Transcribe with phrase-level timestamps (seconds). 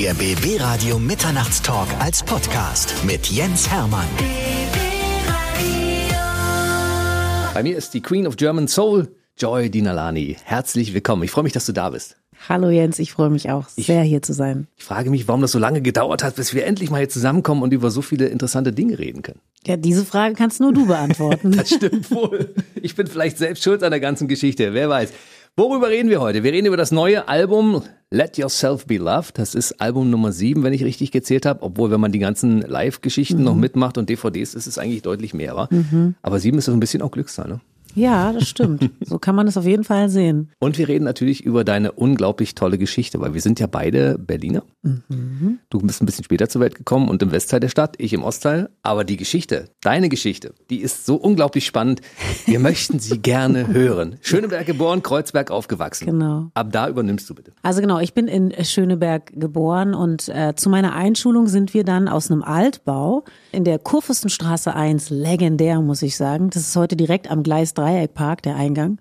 [0.00, 4.06] Der BB Radio Mitternachtstalk als Podcast mit Jens Hermann.
[7.52, 10.38] Bei mir ist die Queen of German Soul, Joy Dinalani.
[10.42, 11.24] Herzlich willkommen.
[11.24, 12.16] Ich freue mich, dass du da bist.
[12.48, 14.68] Hallo Jens, ich freue mich auch sehr hier zu sein.
[14.78, 17.62] Ich frage mich, warum das so lange gedauert hat, bis wir endlich mal hier zusammenkommen
[17.62, 19.40] und über so viele interessante Dinge reden können.
[19.66, 21.52] Ja, diese Frage kannst nur du beantworten.
[21.58, 22.54] das stimmt wohl.
[22.80, 25.12] Ich bin vielleicht selbst schuld an der ganzen Geschichte, wer weiß.
[25.60, 26.42] Worüber reden wir heute?
[26.42, 29.36] Wir reden über das neue Album Let Yourself Be Loved.
[29.36, 31.62] Das ist Album Nummer sieben, wenn ich richtig gezählt habe.
[31.62, 33.44] Obwohl, wenn man die ganzen Live-Geschichten mhm.
[33.44, 35.56] noch mitmacht und DVDs, ist es eigentlich deutlich mehr.
[35.56, 35.68] Wa?
[35.70, 36.14] Mhm.
[36.22, 37.60] Aber sieben ist so ein bisschen auch Glückszahl, ne?
[37.94, 38.90] Ja, das stimmt.
[39.02, 40.50] So kann man es auf jeden Fall sehen.
[40.60, 44.62] Und wir reden natürlich über deine unglaublich tolle Geschichte, weil wir sind ja beide Berliner.
[44.82, 45.58] Mhm.
[45.68, 48.22] Du bist ein bisschen später zur Welt gekommen und im Westteil der Stadt, ich im
[48.22, 48.68] Ostteil.
[48.82, 52.02] Aber die Geschichte, deine Geschichte, die ist so unglaublich spannend.
[52.46, 54.16] Wir möchten sie gerne hören.
[54.20, 56.06] Schöneberg geboren, Kreuzberg aufgewachsen.
[56.06, 56.50] Genau.
[56.54, 57.52] Ab da übernimmst du bitte.
[57.62, 62.06] Also genau, ich bin in Schöneberg geboren und äh, zu meiner Einschulung sind wir dann
[62.06, 66.50] aus einem Altbau in der Kurfürstenstraße 1, legendär muss ich sagen.
[66.50, 68.98] Das ist heute direkt am Gleis Dreieckpark, der Eingang.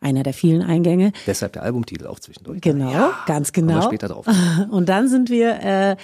[0.00, 1.12] Einer der vielen Eingänge.
[1.26, 2.60] Deshalb der Albumtitel auch zwischendurch.
[2.60, 3.82] Genau, ja, ganz genau.
[3.82, 4.26] später drauf.
[4.70, 5.96] Und dann sind wir äh,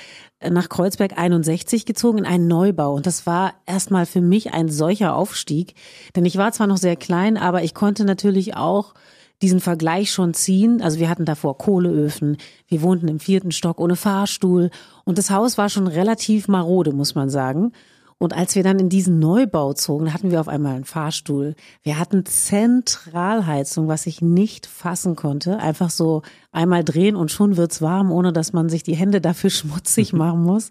[0.51, 2.95] nach Kreuzberg 61 gezogen in einen Neubau.
[2.95, 5.75] Und das war erstmal für mich ein solcher Aufstieg.
[6.17, 8.95] Denn ich war zwar noch sehr klein, aber ich konnte natürlich auch
[9.41, 10.83] diesen Vergleich schon ziehen.
[10.83, 14.71] Also wir hatten davor Kohleöfen, wir wohnten im vierten Stock ohne Fahrstuhl
[15.05, 17.73] und das Haus war schon relativ marode, muss man sagen.
[18.21, 21.55] Und als wir dann in diesen Neubau zogen, hatten wir auf einmal einen Fahrstuhl.
[21.83, 25.59] Wir hatten Zentralheizung, was ich nicht fassen konnte.
[25.59, 29.51] Einfach so einmal drehen und schon wird's warm, ohne dass man sich die Hände dafür
[29.51, 30.71] schmutzig machen muss.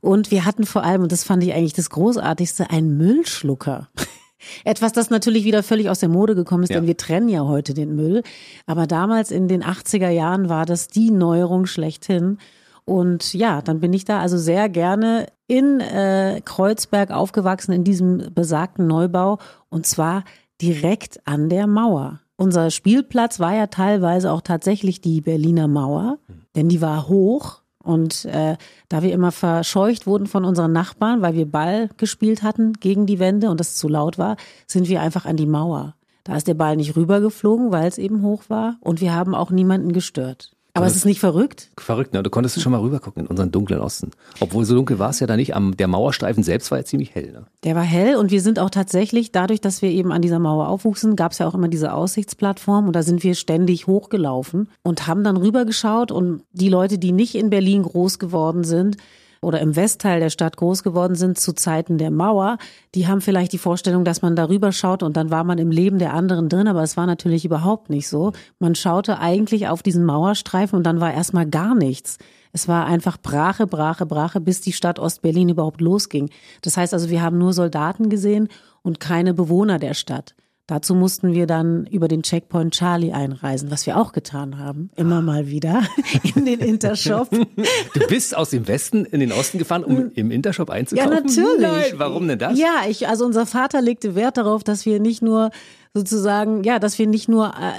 [0.00, 3.88] Und wir hatten vor allem, und das fand ich eigentlich das Großartigste, einen Müllschlucker.
[4.64, 6.76] Etwas, das natürlich wieder völlig aus der Mode gekommen ist, ja.
[6.76, 8.22] denn wir trennen ja heute den Müll.
[8.66, 12.38] Aber damals in den 80er Jahren war das die Neuerung schlechthin.
[12.84, 18.32] Und ja, dann bin ich da also sehr gerne in äh, Kreuzberg aufgewachsen, in diesem
[18.32, 19.38] besagten Neubau.
[19.68, 20.22] Und zwar
[20.62, 22.20] direkt an der Mauer.
[22.36, 26.18] Unser Spielplatz war ja teilweise auch tatsächlich die Berliner Mauer,
[26.54, 27.62] denn die war hoch.
[27.82, 28.56] Und äh,
[28.88, 33.18] da wir immer verscheucht wurden von unseren Nachbarn, weil wir Ball gespielt hatten gegen die
[33.18, 34.36] Wände und es zu laut war,
[34.68, 35.96] sind wir einfach an die Mauer.
[36.22, 39.50] Da ist der Ball nicht rübergeflogen, weil es eben hoch war und wir haben auch
[39.50, 40.52] niemanden gestört.
[40.74, 41.70] Aber es ist nicht verrückt?
[41.78, 42.22] Verrückt, ne?
[42.22, 44.10] Du konntest schon mal rübergucken in unseren dunklen Osten.
[44.40, 45.54] Obwohl so dunkel war es ja da nicht.
[45.54, 47.32] Am, der Mauerstreifen selbst war ja ziemlich hell.
[47.32, 47.46] Ne?
[47.64, 50.68] Der war hell und wir sind auch tatsächlich, dadurch, dass wir eben an dieser Mauer
[50.68, 55.06] aufwuchsen, gab es ja auch immer diese Aussichtsplattform und da sind wir ständig hochgelaufen und
[55.06, 58.96] haben dann rübergeschaut und die Leute, die nicht in Berlin groß geworden sind,
[59.42, 62.58] oder im Westteil der Stadt groß geworden sind zu Zeiten der Mauer,
[62.94, 65.98] die haben vielleicht die Vorstellung, dass man darüber schaut und dann war man im Leben
[65.98, 68.32] der anderen drin, aber es war natürlich überhaupt nicht so.
[68.58, 72.18] Man schaute eigentlich auf diesen Mauerstreifen und dann war erstmal gar nichts.
[72.52, 76.30] Es war einfach Brache, Brache, Brache, bis die Stadt Ostberlin überhaupt losging.
[76.62, 78.48] Das heißt also, wir haben nur Soldaten gesehen
[78.82, 80.34] und keine Bewohner der Stadt.
[80.70, 85.20] Dazu mussten wir dann über den Checkpoint Charlie einreisen, was wir auch getan haben, immer
[85.20, 85.82] mal wieder
[86.36, 87.28] in den Intershop.
[87.92, 91.12] Du bist aus dem Westen in den Osten gefahren, um im Intershop einzukaufen?
[91.12, 91.60] Ja, natürlich.
[91.60, 92.56] Nein, warum denn das?
[92.56, 95.50] Ja, ich, also unser Vater legte Wert darauf, dass wir nicht nur
[95.92, 97.72] sozusagen, ja, dass wir nicht nur äh,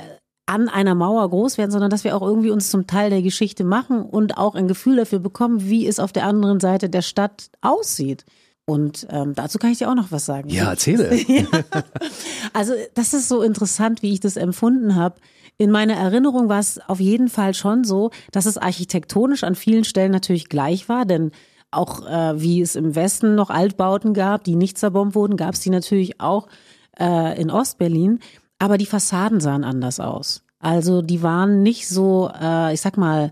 [0.45, 3.63] an einer Mauer groß werden, sondern dass wir auch irgendwie uns zum Teil der Geschichte
[3.63, 7.49] machen und auch ein Gefühl dafür bekommen, wie es auf der anderen Seite der Stadt
[7.61, 8.25] aussieht.
[8.71, 10.47] Und ähm, dazu kann ich dir auch noch was sagen.
[10.47, 11.13] Ja, erzähle.
[11.27, 11.43] ja.
[12.53, 15.15] Also das ist so interessant, wie ich das empfunden habe.
[15.57, 19.83] In meiner Erinnerung war es auf jeden Fall schon so, dass es architektonisch an vielen
[19.83, 21.31] Stellen natürlich gleich war, denn
[21.69, 25.59] auch äh, wie es im Westen noch Altbauten gab, die nicht zerbombt wurden, gab es
[25.59, 26.47] die natürlich auch
[26.97, 28.19] äh, in Ostberlin.
[28.57, 30.43] Aber die Fassaden sahen anders aus.
[30.59, 33.31] Also die waren nicht so, äh, ich sag mal,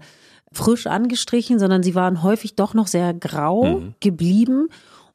[0.51, 3.95] frisch angestrichen, sondern sie waren häufig doch noch sehr grau mhm.
[4.01, 4.67] geblieben.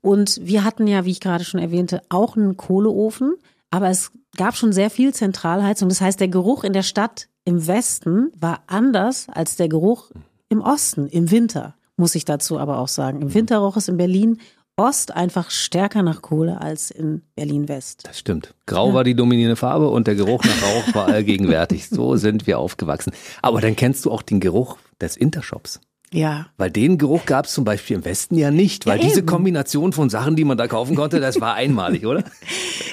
[0.05, 3.37] Und wir hatten ja, wie ich gerade schon erwähnte, auch einen Kohleofen,
[3.71, 5.89] aber es gab schon sehr viel Zentralheizung.
[5.89, 10.11] Das heißt, der Geruch in der Stadt im Westen war anders als der Geruch
[10.51, 13.23] im Osten, im Winter, muss ich dazu aber auch sagen.
[13.23, 14.41] Im Winter roch es in Berlin
[14.77, 18.03] Ost einfach stärker nach Kohle als in Berlin West.
[18.07, 18.55] Das stimmt.
[18.67, 18.95] Grau ja.
[18.95, 21.89] war die dominierende Farbe und der Geruch nach Rauch war allgegenwärtig.
[21.95, 23.15] So sind wir aufgewachsen.
[23.41, 25.81] Aber dann kennst du auch den Geruch des Intershops.
[26.15, 26.47] Ja.
[26.57, 29.93] Weil den Geruch gab es zum Beispiel im Westen ja nicht, weil ja, diese Kombination
[29.93, 32.23] von Sachen, die man da kaufen konnte, das war einmalig, oder?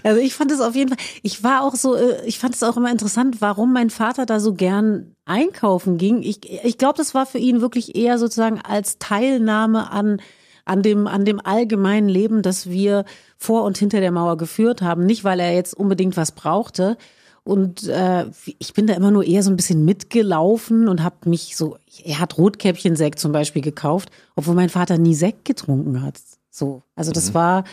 [0.04, 2.64] Also ich fand es auf jeden Fall, ich war auch so, äh, ich fand es
[2.64, 6.24] auch immer interessant, warum mein Vater da so gern einkaufen ging.
[6.24, 10.20] Ich, ich glaube, das war für ihn wirklich eher sozusagen als Teilnahme an
[10.64, 13.04] an dem, an dem allgemeinen Leben, das wir
[13.36, 15.06] vor und hinter der Mauer geführt haben.
[15.06, 16.98] Nicht, weil er jetzt unbedingt was brauchte.
[17.44, 18.26] Und äh,
[18.60, 22.20] ich bin da immer nur eher so ein bisschen mitgelaufen und habe mich so, er
[22.20, 26.20] hat Rotkäppchen-Sekt zum Beispiel gekauft, obwohl mein Vater nie Sekt getrunken hat.
[26.52, 27.34] So, also das mhm.
[27.34, 27.64] war,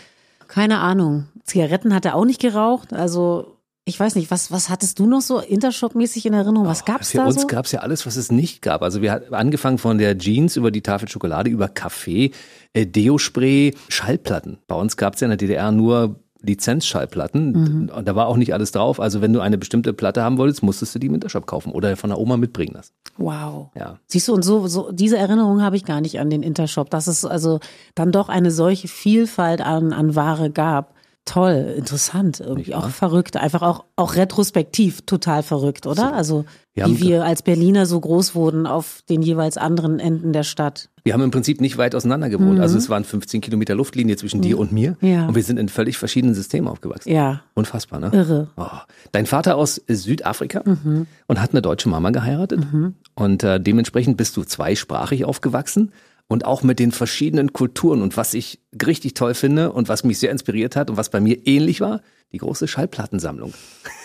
[0.47, 1.27] keine Ahnung.
[1.43, 5.21] Zigaretten hat er auch nicht geraucht, also ich weiß nicht, was, was hattest du noch
[5.21, 6.67] so Intershop-mäßig in Erinnerung?
[6.67, 7.23] Was gab es da?
[7.23, 7.47] Für uns so?
[7.47, 8.83] gab es ja alles, was es nicht gab.
[8.83, 12.31] Also wir hatten angefangen von der Jeans über die Tafel Schokolade, über Kaffee,
[12.73, 14.59] äh, Deo-Spray, Schallplatten.
[14.67, 17.51] Bei uns gab es ja in der DDR nur Lizenzschallplatten.
[17.51, 17.89] Mhm.
[17.89, 18.99] Und da war auch nicht alles drauf.
[18.99, 21.95] Also wenn du eine bestimmte Platte haben wolltest, musstest du die im Intershop kaufen oder
[21.97, 22.93] von der Oma mitbringen lassen.
[23.17, 23.69] Wow.
[23.75, 23.99] Ja.
[24.07, 27.07] Siehst du, und so, so diese Erinnerung habe ich gar nicht an den Intershop, dass
[27.07, 27.59] es also
[27.95, 30.93] dann doch eine solche Vielfalt an, an Ware gab
[31.29, 36.09] toll, interessant, irgendwie auch verrückt, einfach auch, auch retrospektiv total verrückt, oder?
[36.09, 36.15] So.
[36.15, 40.43] Also wir wie wir als Berliner so groß wurden auf den jeweils anderen Enden der
[40.43, 40.88] Stadt.
[41.03, 42.55] Wir haben im Prinzip nicht weit auseinander gewohnt.
[42.55, 42.61] Mhm.
[42.61, 44.97] Also es waren 15 Kilometer Luftlinie zwischen dir und mir.
[45.01, 45.27] Ja.
[45.27, 47.11] Und wir sind in völlig verschiedenen Systemen aufgewachsen.
[47.11, 47.41] Ja.
[47.53, 48.11] Unfassbar, ne?
[48.13, 48.47] Irre.
[48.57, 48.65] Oh.
[49.11, 51.07] Dein Vater aus Südafrika mhm.
[51.27, 52.71] und hat eine deutsche Mama geheiratet.
[52.71, 52.95] Mhm.
[53.15, 55.91] Und äh, dementsprechend bist du zweisprachig aufgewachsen
[56.27, 58.01] und auch mit den verschiedenen Kulturen.
[58.01, 61.19] Und was ich richtig toll finde und was mich sehr inspiriert hat und was bei
[61.19, 63.53] mir ähnlich war, die große Schallplattensammlung.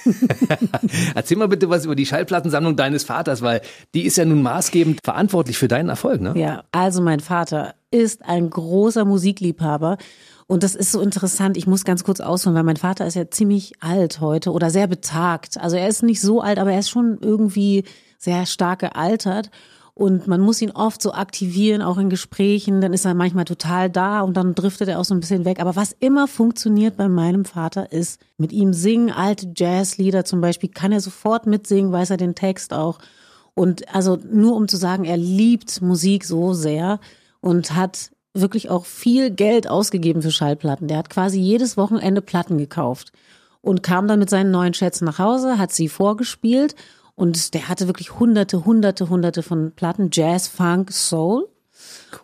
[1.15, 3.61] Erzähl mal bitte was über die Schallplattensammlung deines Vaters, weil
[3.95, 6.33] die ist ja nun maßgebend verantwortlich für deinen Erfolg, ne?
[6.37, 9.99] Ja, also mein Vater ist ein großer Musikliebhaber.
[10.47, 11.57] Und das ist so interessant.
[11.57, 14.87] Ich muss ganz kurz ausholen, weil mein Vater ist ja ziemlich alt heute oder sehr
[14.87, 15.59] betagt.
[15.59, 17.85] Also er ist nicht so alt, aber er ist schon irgendwie
[18.19, 19.51] sehr stark gealtert.
[19.97, 22.81] Und man muss ihn oft so aktivieren, auch in Gesprächen.
[22.81, 25.61] Dann ist er manchmal total da und dann driftet er auch so ein bisschen weg.
[25.61, 30.69] Aber was immer funktioniert bei meinem Vater ist, mit ihm singen, alte Jazzlieder zum Beispiel,
[30.69, 32.99] kann er sofort mitsingen, weiß er den Text auch.
[33.55, 36.99] Und also nur um zu sagen, er liebt Musik so sehr
[37.41, 40.89] und hat wirklich auch viel Geld ausgegeben für Schallplatten.
[40.89, 43.13] Der hat quasi jedes Wochenende Platten gekauft
[43.61, 46.75] und kam dann mit seinen neuen Schätzen nach Hause, hat sie vorgespielt
[47.17, 51.49] und der hatte wirklich hunderte, hunderte, hunderte von Platten, Jazz, Funk, Soul.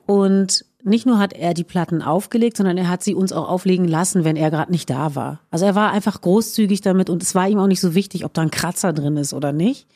[0.07, 3.87] Und nicht nur hat er die Platten aufgelegt, sondern er hat sie uns auch auflegen
[3.87, 5.41] lassen, wenn er gerade nicht da war.
[5.51, 8.35] Also er war einfach großzügig damit und es war ihm auch nicht so wichtig, ob
[8.35, 9.87] da ein Kratzer drin ist oder nicht.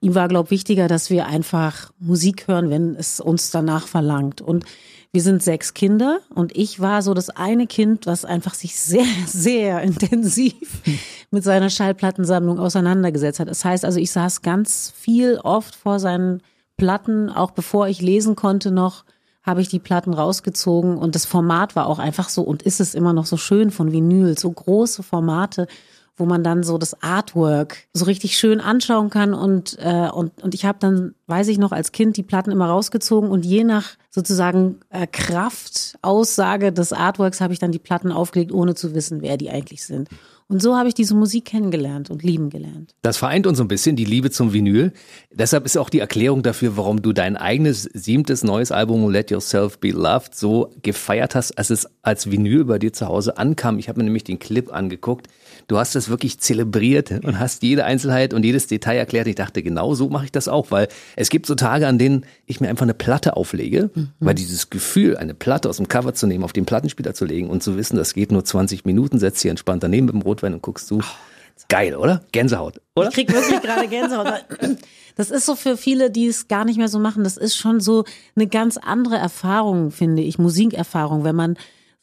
[0.00, 4.40] Ihm war, glaube ich, wichtiger, dass wir einfach Musik hören, wenn es uns danach verlangt.
[4.40, 4.64] Und
[5.12, 9.06] wir sind sechs Kinder und ich war so das eine Kind, was einfach sich sehr,
[9.26, 10.54] sehr intensiv
[11.30, 13.48] mit seiner Schallplattensammlung auseinandergesetzt hat.
[13.48, 16.42] Das heißt also, ich saß ganz viel oft vor seinen
[16.76, 19.04] Platten, auch bevor ich lesen konnte noch,
[19.42, 20.98] habe ich die Platten rausgezogen.
[20.98, 23.92] Und das Format war auch einfach so und ist es immer noch so schön von
[23.92, 25.66] Vinyl, so große Formate
[26.18, 30.54] wo man dann so das Artwork so richtig schön anschauen kann und äh, und und
[30.54, 33.96] ich habe dann weiß ich noch als Kind die Platten immer rausgezogen und je nach
[34.10, 39.22] sozusagen äh, Kraft Aussage des Artworks habe ich dann die Platten aufgelegt ohne zu wissen
[39.22, 40.08] wer die eigentlich sind
[40.50, 42.94] und so habe ich diese Musik kennengelernt und lieben gelernt.
[43.02, 44.92] Das vereint uns so ein bisschen, die Liebe zum Vinyl.
[45.30, 49.78] Deshalb ist auch die Erklärung dafür, warum du dein eigenes siebtes neues Album Let Yourself
[49.78, 53.78] Be Loved so gefeiert hast, als es als Vinyl bei dir zu Hause ankam.
[53.78, 55.28] Ich habe mir nämlich den Clip angeguckt.
[55.68, 59.26] Du hast das wirklich zelebriert und hast jede Einzelheit und jedes Detail erklärt.
[59.26, 62.24] Ich dachte, genau so mache ich das auch, weil es gibt so Tage, an denen
[62.46, 64.08] ich mir einfach eine Platte auflege, mhm.
[64.18, 67.50] weil dieses Gefühl, eine Platte aus dem Cover zu nehmen, auf den Plattenspieler zu legen
[67.50, 70.54] und zu wissen, das geht nur 20 Minuten, setzt hier entspannt daneben mit dem Rotwein
[70.54, 71.00] und guckst zu.
[71.00, 71.04] Oh,
[71.68, 72.22] Geil, oder?
[72.32, 73.08] Gänsehaut, oder?
[73.08, 74.44] Ich krieg wirklich gerade Gänsehaut.
[75.16, 77.24] Das ist so für viele, die es gar nicht mehr so machen.
[77.24, 78.04] Das ist schon so
[78.36, 81.56] eine ganz andere Erfahrung, finde ich, Musikerfahrung, wenn man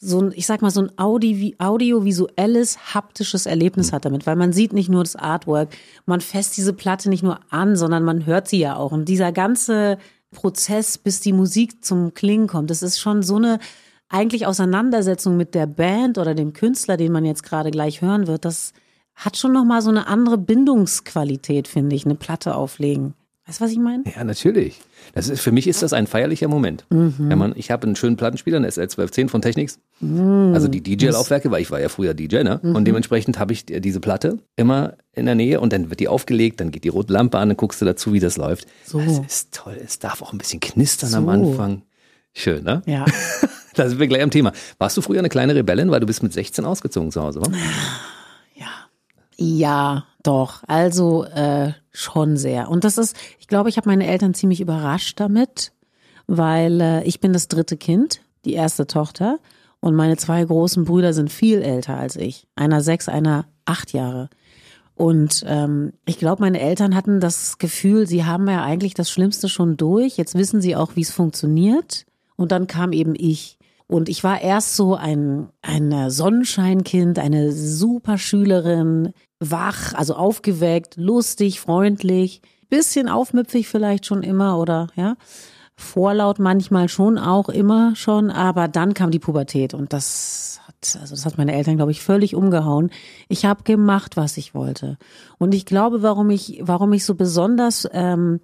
[0.06, 4.54] so ein, ich sag mal, so ein Audi, audiovisuelles, haptisches Erlebnis hat damit, weil man
[4.54, 8.48] sieht nicht nur das Artwork, man fässt diese Platte nicht nur an, sondern man hört
[8.48, 8.92] sie ja auch.
[8.92, 9.98] Und dieser ganze
[10.32, 13.60] Prozess, bis die Musik zum Klingen kommt, das ist schon so eine
[14.08, 18.46] eigentlich Auseinandersetzung mit der Band oder dem Künstler, den man jetzt gerade gleich hören wird,
[18.46, 18.74] das
[19.16, 23.16] hat schon nochmal so eine andere Bindungsqualität, finde ich, eine Platte auflegen.
[23.48, 24.04] Weißt du, was ich meine?
[24.16, 24.82] Ja, natürlich.
[25.14, 26.84] Das ist, für mich ist das ein feierlicher Moment.
[26.90, 27.14] Mhm.
[27.18, 29.78] Wenn man, ich habe einen schönen Plattenspieler, eine SL1210 von Technics.
[30.00, 30.52] Mhm.
[30.56, 32.60] Also die DJ-Laufwerke, weil ich war ja früher DJ, ne?
[32.64, 32.76] Mhm.
[32.76, 36.60] Und dementsprechend habe ich diese Platte immer in der Nähe und dann wird die aufgelegt,
[36.60, 38.68] dann geht die rote Lampe an, dann guckst du dazu, wie das läuft.
[38.84, 39.00] So.
[39.00, 39.78] Das ist toll.
[39.84, 41.18] Es darf auch ein bisschen knistern so.
[41.18, 41.84] am Anfang.
[42.34, 42.82] Schön, ne?
[42.88, 43.06] Ja.
[43.76, 44.54] da sind wir gleich am Thema.
[44.80, 47.52] Warst du früher eine kleine Rebellin, weil du bist mit 16 ausgezogen zu Hause, wa?
[48.56, 48.68] Ja.
[49.38, 50.64] Ja, doch.
[50.68, 52.70] Also äh, schon sehr.
[52.70, 55.72] Und das ist, ich glaube, ich habe meine Eltern ziemlich überrascht damit,
[56.28, 59.40] weil äh, ich bin das dritte Kind, die erste Tochter.
[59.80, 62.48] Und meine zwei großen Brüder sind viel älter als ich.
[62.56, 64.30] Einer sechs, einer acht Jahre.
[64.96, 69.50] Und ähm, ich glaube, meine Eltern hatten das Gefühl, sie haben ja eigentlich das Schlimmste
[69.50, 70.18] schon durch.
[70.18, 72.06] Jetzt wissen sie auch, wie es funktioniert.
[72.36, 73.58] Und dann kam eben ich.
[73.88, 79.14] Und ich war erst so ein, ein Sonnenscheinkind, eine super Schülerin,
[79.52, 85.16] wach, also aufgeweckt, lustig, freundlich, bisschen aufmüpfig vielleicht schon immer oder ja.
[85.78, 91.16] Vorlaut manchmal schon auch immer schon, aber dann kam die Pubertät und das hat, also
[91.16, 92.92] das hat meine Eltern, glaube ich, völlig umgehauen.
[93.28, 94.98] Ich habe gemacht, was ich wollte.
[95.38, 98.40] Und ich glaube, warum ich, warum ich so besonders, ähm,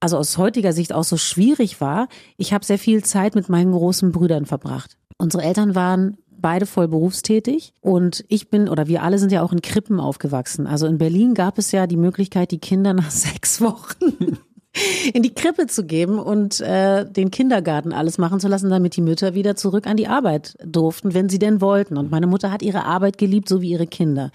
[0.00, 2.08] also aus heutiger Sicht auch so schwierig war,
[2.38, 4.96] ich habe sehr viel Zeit mit meinen großen Brüdern verbracht.
[5.18, 9.52] Unsere Eltern waren beide voll berufstätig und ich bin oder wir alle sind ja auch
[9.52, 10.66] in Krippen aufgewachsen.
[10.66, 14.38] Also in Berlin gab es ja die Möglichkeit, die Kinder nach sechs Wochen
[15.12, 19.02] in die Krippe zu geben und äh, den Kindergarten alles machen zu lassen, damit die
[19.02, 21.98] Mütter wieder zurück an die Arbeit durften, wenn sie denn wollten.
[21.98, 24.30] Und meine Mutter hat ihre Arbeit geliebt, so wie ihre Kinder.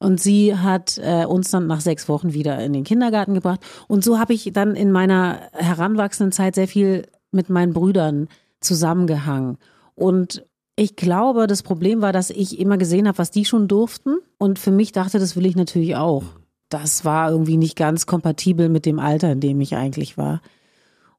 [0.00, 3.60] Und sie hat äh, uns dann nach sechs Wochen wieder in den Kindergarten gebracht.
[3.86, 8.28] Und so habe ich dann in meiner heranwachsenden Zeit sehr viel mit meinen Brüdern
[8.60, 9.58] zusammengehangen.
[9.94, 10.44] Und
[10.78, 14.18] ich glaube, das Problem war, dass ich immer gesehen habe, was die schon durften.
[14.38, 16.22] Und für mich dachte, das will ich natürlich auch.
[16.68, 20.40] Das war irgendwie nicht ganz kompatibel mit dem Alter, in dem ich eigentlich war.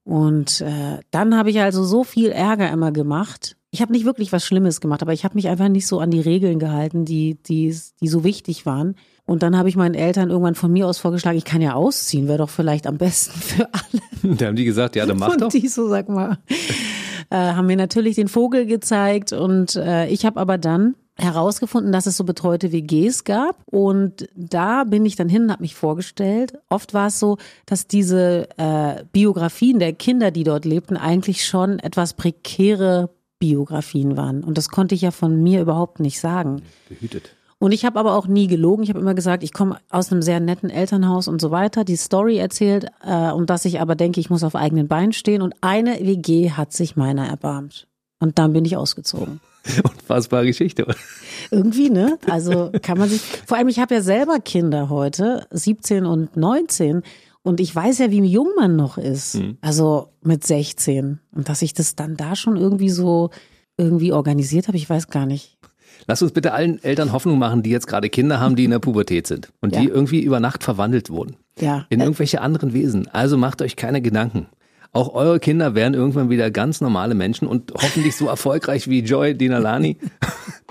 [0.05, 3.57] Und äh, dann habe ich also so viel Ärger immer gemacht.
[3.69, 6.09] Ich habe nicht wirklich was Schlimmes gemacht, aber ich habe mich einfach nicht so an
[6.09, 8.95] die Regeln gehalten, die, die, die so wichtig waren.
[9.25, 12.27] Und dann habe ich meinen Eltern irgendwann von mir aus vorgeschlagen, ich kann ja ausziehen,
[12.29, 14.37] wäre doch vielleicht am besten für alle.
[14.37, 15.45] Da haben die gesagt, ja, dann mach doch.
[15.45, 16.39] Und die so, sag mal
[17.29, 22.05] äh, haben mir natürlich den Vogel gezeigt und äh, ich habe aber dann herausgefunden, dass
[22.05, 26.53] es so betreute WGs gab und da bin ich dann hin und habe mich vorgestellt.
[26.69, 31.79] Oft war es so, dass diese äh, Biografien der Kinder, die dort lebten, eigentlich schon
[31.79, 36.61] etwas prekäre Biografien waren und das konnte ich ja von mir überhaupt nicht sagen.
[36.87, 37.35] Behütet.
[37.59, 38.83] Und ich habe aber auch nie gelogen.
[38.83, 41.97] Ich habe immer gesagt, ich komme aus einem sehr netten Elternhaus und so weiter, die
[41.97, 45.41] Story erzählt äh, und dass ich aber denke, ich muss auf eigenen Beinen stehen.
[45.41, 47.87] Und eine WG hat sich meiner erbarmt.
[48.19, 49.41] Und dann bin ich ausgezogen.
[49.83, 50.87] Unfassbare Geschichte.
[51.51, 52.17] Irgendwie, ne?
[52.27, 53.21] Also kann man sich.
[53.45, 57.03] Vor allem, ich habe ja selber Kinder heute, 17 und 19.
[57.41, 59.35] Und ich weiß ja, wie jung man noch ist.
[59.35, 59.57] Mhm.
[59.59, 61.19] Also mit 16.
[61.33, 63.31] Und dass ich das dann da schon irgendwie so
[63.77, 65.57] irgendwie organisiert habe, ich weiß gar nicht.
[66.09, 68.79] Lass uns bitte allen Eltern Hoffnung machen, die jetzt gerade Kinder haben, die in der
[68.79, 69.81] Pubertät sind und ja.
[69.81, 71.35] die irgendwie über Nacht verwandelt wurden.
[71.59, 71.85] Ja.
[71.89, 73.07] In irgendwelche anderen Wesen.
[73.09, 74.47] Also macht euch keine Gedanken.
[74.91, 79.35] Auch eure Kinder werden irgendwann wieder ganz normale Menschen und hoffentlich so erfolgreich wie Joy
[79.35, 79.97] Dinalani.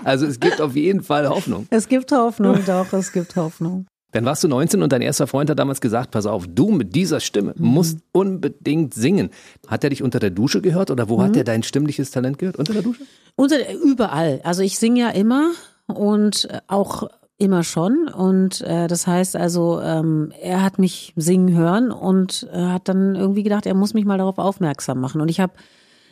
[0.05, 1.67] Also es gibt auf jeden Fall Hoffnung.
[1.71, 3.85] Es gibt Hoffnung, doch, es gibt Hoffnung.
[4.11, 6.95] Dann warst du 19 und dein erster Freund hat damals gesagt, pass auf, du mit
[6.95, 7.67] dieser Stimme mhm.
[7.67, 9.29] musst unbedingt singen.
[9.67, 11.23] Hat er dich unter der Dusche gehört oder wo mhm.
[11.23, 12.57] hat er dein stimmliches Talent gehört?
[12.57, 13.03] Unter der Dusche?
[13.35, 14.41] Unter, überall.
[14.43, 15.51] Also ich singe ja immer
[15.87, 18.07] und auch immer schon.
[18.07, 23.15] Und äh, das heißt also, ähm, er hat mich singen hören und äh, hat dann
[23.15, 25.21] irgendwie gedacht, er muss mich mal darauf aufmerksam machen.
[25.21, 25.53] Und ich habe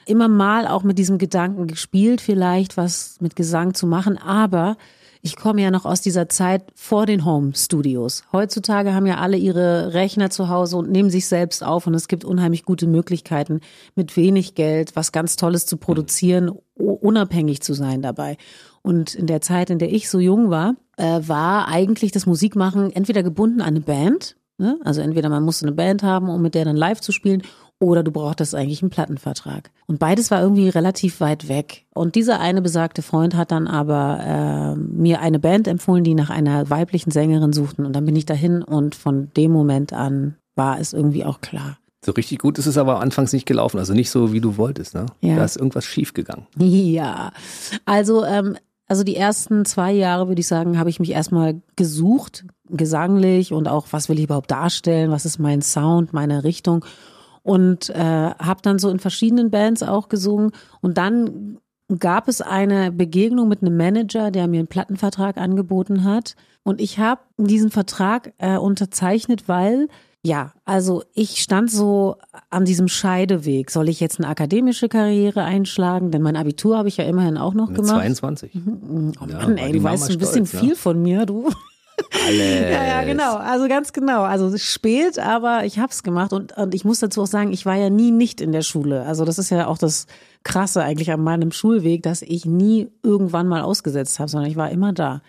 [0.05, 4.77] immer mal auch mit diesem Gedanken gespielt, vielleicht was mit Gesang zu machen, aber
[5.21, 8.23] ich komme ja noch aus dieser Zeit vor den Home Studios.
[8.31, 12.07] Heutzutage haben ja alle ihre Rechner zu Hause und nehmen sich selbst auf und es
[12.07, 13.61] gibt unheimlich gute Möglichkeiten,
[13.95, 18.37] mit wenig Geld was ganz Tolles zu produzieren, unabhängig zu sein dabei.
[18.81, 22.91] Und in der Zeit, in der ich so jung war, äh, war eigentlich das Musikmachen
[22.91, 24.79] entweder gebunden an eine Band, ne?
[24.83, 27.43] also entweder man musste eine Band haben, um mit der dann live zu spielen,
[27.79, 29.69] oder du brauchtest eigentlich einen Plattenvertrag.
[29.85, 31.85] Und beides war irgendwie relativ weit weg.
[31.93, 36.29] Und dieser eine besagte Freund hat dann aber äh, mir eine Band empfohlen, die nach
[36.29, 37.85] einer weiblichen Sängerin suchten.
[37.85, 41.77] Und dann bin ich dahin und von dem Moment an war es irgendwie auch klar.
[42.03, 44.93] So richtig gut ist es aber anfangs nicht gelaufen, also nicht so, wie du wolltest,
[44.93, 45.07] ne?
[45.21, 45.35] Ja.
[45.35, 46.47] Da ist irgendwas schief gegangen.
[46.57, 47.31] Ja,
[47.85, 48.55] also ähm,
[48.87, 53.67] also die ersten zwei Jahre, würde ich sagen, habe ich mich erstmal gesucht, gesanglich und
[53.67, 56.85] auch, was will ich überhaupt darstellen, was ist mein Sound, meine Richtung
[57.47, 60.51] und äh, habe dann so in verschiedenen Bands auch gesungen
[60.81, 61.59] und dann
[61.97, 66.99] gab es eine Begegnung mit einem Manager, der mir einen Plattenvertrag angeboten hat und ich
[66.99, 69.87] habe diesen Vertrag äh, unterzeichnet, weil
[70.25, 72.17] ja, also ich stand so
[72.49, 73.71] an diesem Scheideweg.
[73.71, 76.11] Soll ich jetzt eine akademische Karriere einschlagen?
[76.11, 78.01] Denn mein Abitur habe ich ja immerhin auch noch Mit gemacht.
[78.01, 78.55] 22.
[78.55, 79.13] Mhm.
[79.21, 80.75] Oh ja, Mann, ey, du weißt ein bisschen stolz, viel ja?
[80.75, 81.49] von mir, du.
[82.25, 82.71] Alles.
[82.71, 83.35] Ja, ja, genau.
[83.35, 84.23] Also ganz genau.
[84.23, 87.75] Also spät, aber ich hab's gemacht und, und ich muss dazu auch sagen, ich war
[87.75, 89.03] ja nie nicht in der Schule.
[89.03, 90.05] Also das ist ja auch das
[90.43, 94.69] Krasse eigentlich an meinem Schulweg, dass ich nie irgendwann mal ausgesetzt habe, sondern ich war
[94.69, 95.21] immer da.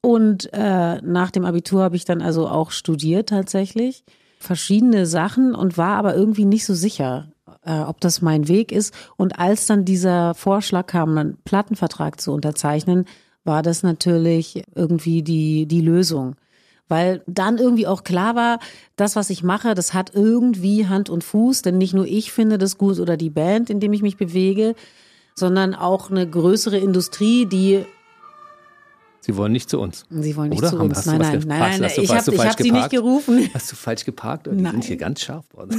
[0.00, 4.04] Und äh, nach dem Abitur habe ich dann also auch studiert tatsächlich
[4.38, 7.28] verschiedene Sachen und war aber irgendwie nicht so sicher,
[7.64, 8.94] äh, ob das mein Weg ist.
[9.16, 13.04] Und als dann dieser Vorschlag kam, einen Plattenvertrag zu unterzeichnen,
[13.44, 16.36] war das natürlich irgendwie die, die Lösung.
[16.88, 18.58] Weil dann irgendwie auch klar war,
[18.96, 22.58] das, was ich mache, das hat irgendwie Hand und Fuß, denn nicht nur ich finde
[22.58, 24.74] das gut oder die Band, in dem ich mich bewege,
[25.36, 27.84] sondern auch eine größere Industrie, die
[29.22, 30.06] Sie wollen nicht zu uns.
[30.08, 30.70] Sie wollen nicht Oder?
[30.70, 31.04] zu Haben- uns.
[31.06, 33.50] Nein, nein, nein, nein, du- ich habe hab sie nicht gerufen.
[33.52, 34.48] Hast du falsch geparkt?
[34.48, 34.72] Oder die Nein.
[34.72, 35.78] sind hier ganz scharf worden.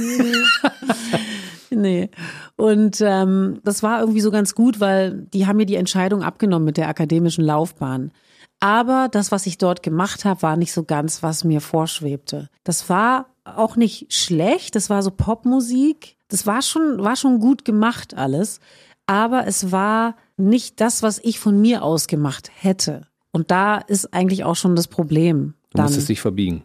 [1.74, 2.10] Nee.
[2.56, 6.66] Und ähm, das war irgendwie so ganz gut, weil die haben mir die Entscheidung abgenommen
[6.66, 8.12] mit der akademischen Laufbahn.
[8.60, 12.48] Aber das, was ich dort gemacht habe, war nicht so ganz, was mir vorschwebte.
[12.62, 16.16] Das war auch nicht schlecht, das war so Popmusik.
[16.28, 18.60] Das war schon, war schon gut gemacht alles.
[19.06, 23.08] Aber es war nicht das, was ich von mir aus gemacht hätte.
[23.32, 25.54] Und da ist eigentlich auch schon das Problem.
[25.74, 26.62] Du musstest dich verbiegen.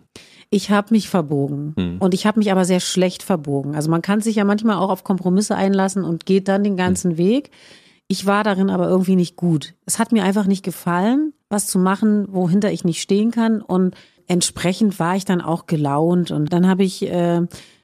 [0.50, 1.98] Ich habe mich verbogen Hm.
[2.00, 3.76] und ich habe mich aber sehr schlecht verbogen.
[3.76, 7.12] Also man kann sich ja manchmal auch auf Kompromisse einlassen und geht dann den ganzen
[7.12, 7.18] Hm.
[7.18, 7.52] Weg.
[8.08, 9.74] Ich war darin aber irgendwie nicht gut.
[9.86, 13.96] Es hat mir einfach nicht gefallen, was zu machen, wohinter ich nicht stehen kann und
[14.28, 17.42] entsprechend war ich dann auch gelaunt und dann habe ich äh,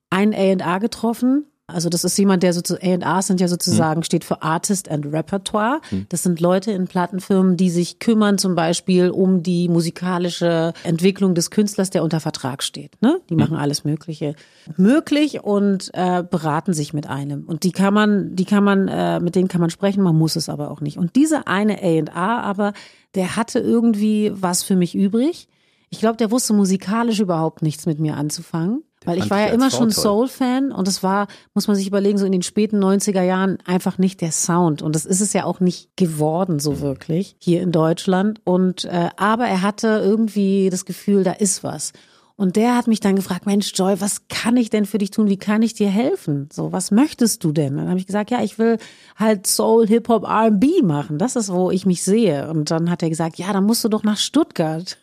[0.09, 1.45] einen A&R getroffen.
[1.67, 5.79] Also das ist jemand, der sozusagen, A&R sind ja sozusagen, steht für Artist and Repertoire.
[6.09, 11.51] Das sind Leute in Plattenfirmen, die sich kümmern zum Beispiel um die musikalische Entwicklung des
[11.51, 13.01] Künstlers, der unter Vertrag steht.
[13.01, 13.21] Ne?
[13.29, 14.35] Die machen alles Mögliche
[14.75, 17.45] möglich und äh, beraten sich mit einem.
[17.45, 20.35] Und die kann man, die kann man, äh, mit denen kann man sprechen, man muss
[20.35, 20.97] es aber auch nicht.
[20.97, 22.73] Und diese eine A&R aber,
[23.15, 25.47] der hatte irgendwie was für mich übrig.
[25.89, 28.83] Ich glaube, der wusste musikalisch überhaupt nichts mit mir anzufangen.
[29.05, 29.91] Weil ich war ja immer schon.
[29.91, 33.97] Soul-Fan und es war, muss man sich überlegen, so in den späten 90er Jahren einfach
[33.97, 34.81] nicht der Sound.
[34.81, 38.39] Und das ist es ja auch nicht geworden, so wirklich, hier in Deutschland.
[38.43, 41.93] Und äh, aber er hatte irgendwie das Gefühl, da ist was.
[42.35, 45.29] Und der hat mich dann gefragt, Mensch, Joy, was kann ich denn für dich tun?
[45.29, 46.49] Wie kann ich dir helfen?
[46.51, 47.77] So, was möchtest du denn?
[47.77, 48.79] Dann habe ich gesagt, ja, ich will
[49.15, 51.19] halt Soul, Hip-Hop, R&B machen.
[51.19, 52.49] Das ist, wo ich mich sehe.
[52.49, 54.97] Und dann hat er gesagt, ja, dann musst du doch nach Stuttgart.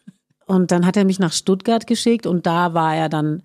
[0.46, 3.42] Und dann hat er mich nach Stuttgart geschickt und da war er dann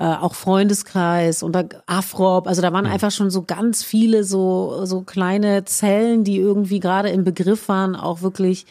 [0.00, 5.02] äh, auch Freundeskreis und Afrop, also da waren einfach schon so ganz viele so so
[5.02, 8.66] kleine Zellen, die irgendwie gerade im Begriff waren, auch wirklich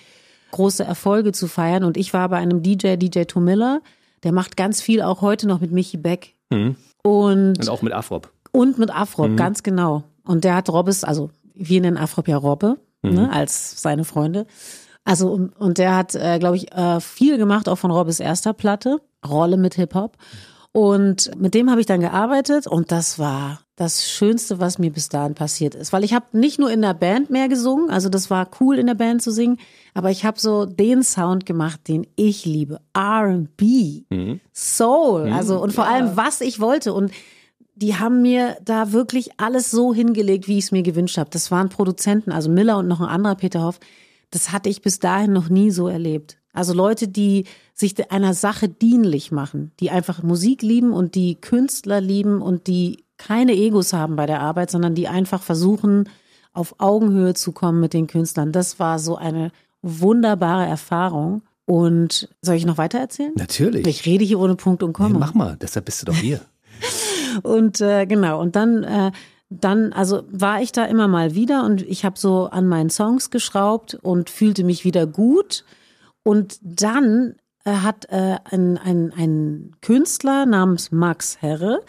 [0.52, 1.84] große Erfolge zu feiern.
[1.84, 3.82] Und ich war bei einem DJ, DJ Tomilla,
[4.24, 6.34] der macht ganz viel auch heute noch mit Michi Beck
[7.04, 8.32] und Und auch mit Afrop.
[8.54, 10.04] und mit Afrop, ganz genau.
[10.24, 14.46] Und der hat Robbes, also wir nennen Afrop ja Robbe, ne, als seine Freunde.
[15.04, 18.54] Also und, und der hat, äh, glaube ich, äh, viel gemacht, auch von Robbes erster
[18.54, 20.18] Platte, Rolle mit Hip-Hop.
[20.78, 25.10] Und mit dem habe ich dann gearbeitet und das war das Schönste, was mir bis
[25.10, 25.92] dahin passiert ist.
[25.92, 28.86] Weil ich habe nicht nur in der Band mehr gesungen, also das war cool in
[28.86, 29.58] der Band zu singen,
[29.96, 32.80] aber ich habe so den Sound gemacht, den ich liebe.
[32.94, 34.04] R&B,
[34.54, 36.94] Soul, also und vor allem, was ich wollte.
[36.94, 37.12] Und
[37.74, 41.32] die haben mir da wirklich alles so hingelegt, wie ich es mir gewünscht habe.
[41.32, 43.80] Das waren Produzenten, also Miller und noch ein anderer Peter Hoff.
[44.30, 46.38] Das hatte ich bis dahin noch nie so erlebt.
[46.54, 47.46] Also Leute, die
[47.80, 53.06] sich einer Sache dienlich machen, die einfach Musik lieben und die Künstler lieben und die
[53.18, 56.10] keine Egos haben bei der Arbeit, sondern die einfach versuchen,
[56.54, 58.52] auf Augenhöhe zu kommen mit den Künstlern.
[58.52, 61.44] Das war so eine wunderbare Erfahrung.
[61.66, 63.34] Und soll ich noch weiter erzählen?
[63.36, 63.86] Natürlich.
[63.86, 65.20] Ich rede hier ohne Punkt und Nee, Komma.
[65.20, 66.40] mach mal, deshalb bist du doch hier.
[67.44, 69.12] Und äh, genau, und dann, äh,
[69.50, 73.30] dann, also war ich da immer mal wieder und ich habe so an meinen Songs
[73.30, 75.66] geschraubt und fühlte mich wieder gut.
[76.24, 77.36] Und dann
[77.72, 81.82] hat äh, ein, ein, ein Künstler namens Max Herre,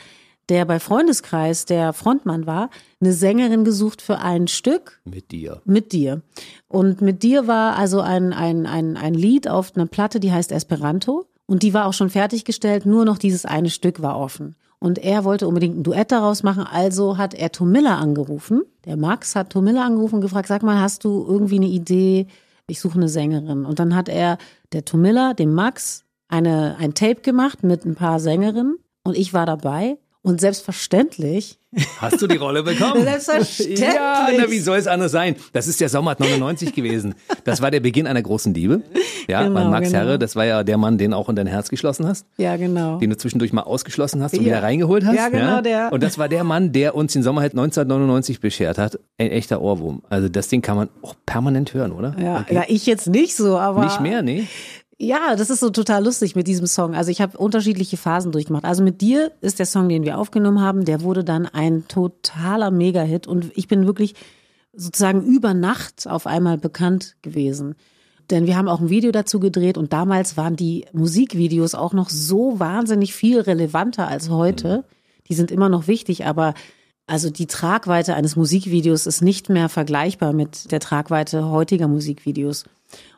[0.49, 5.61] der bei Freundeskreis der Frontmann war, eine Sängerin gesucht für ein Stück Mit dir.
[5.65, 6.23] mit dir.
[6.69, 10.53] Und mit dir war also ein, ein, ein, ein Lied auf einer Platte, die heißt
[10.53, 11.27] Esperanto.
[11.47, 14.55] Und die war auch schon fertiggestellt, nur noch dieses eine Stück war offen.
[14.81, 18.63] Und er wollte unbedingt ein Duett daraus machen, also hat er Tomilla angerufen.
[18.85, 22.27] Der Max hat Tomilla angerufen und gefragt, sag mal, hast du irgendwie eine Idee?
[22.69, 23.65] Ich suche eine Sängerin.
[23.65, 24.39] Und dann hat er
[24.73, 28.79] der Tomilla, dem Max, eine, ein Tape gemacht mit ein paar Sängerinnen.
[29.05, 29.99] Und ich war dabei.
[30.29, 31.59] Und selbstverständlich
[32.01, 33.03] Hast du die Rolle bekommen?
[33.05, 33.81] Selbstverständlich.
[33.81, 35.37] Ja, na, wie soll es anders sein?
[35.53, 37.15] Das ist der Sommer 99 gewesen.
[37.45, 38.83] Das war der Beginn einer großen Liebe.
[39.27, 39.99] Ja, Genau, weil Max genau.
[40.01, 42.27] Herre, das war ja der Mann, den auch in dein Herz geschlossen hast.
[42.39, 42.99] Ja, genau.
[42.99, 44.47] Den du zwischendurch mal ausgeschlossen hast und Ja.
[44.47, 45.17] wieder reingeholt hast.
[45.17, 45.93] Ja, genau, der.
[45.93, 48.99] Und das war der Mann, der uns den Sommer halt 1999 beschert hat.
[49.19, 50.03] Ein echter Ohrwurm.
[50.09, 52.17] Also das Ding kann man auch permanent hören, oder?
[52.19, 53.85] Ja, ja, ich jetzt nicht so, aber.
[53.85, 54.47] Nicht mehr, nee.
[55.01, 56.97] Ja, das ist so total lustig mit diesem Song.
[56.97, 58.65] Also ich habe unterschiedliche Phasen durchgemacht.
[58.65, 62.73] Also mit dir ist der Song, den wir aufgenommen haben, der wurde dann ein totaler
[62.73, 64.17] Mega-Hit und ich bin wirklich
[64.73, 67.77] sozusagen über Nacht auf einmal bekannt gewesen.
[68.31, 72.11] Denn wir haben auch ein Video dazu gedreht und damals waren die Musikvideos auch noch
[72.11, 74.85] so wahnsinnig viel relevanter als heute.
[75.29, 76.55] Die sind immer noch wichtig, aber
[77.07, 82.65] also die Tragweite eines Musikvideos ist nicht mehr vergleichbar mit der Tragweite heutiger Musikvideos.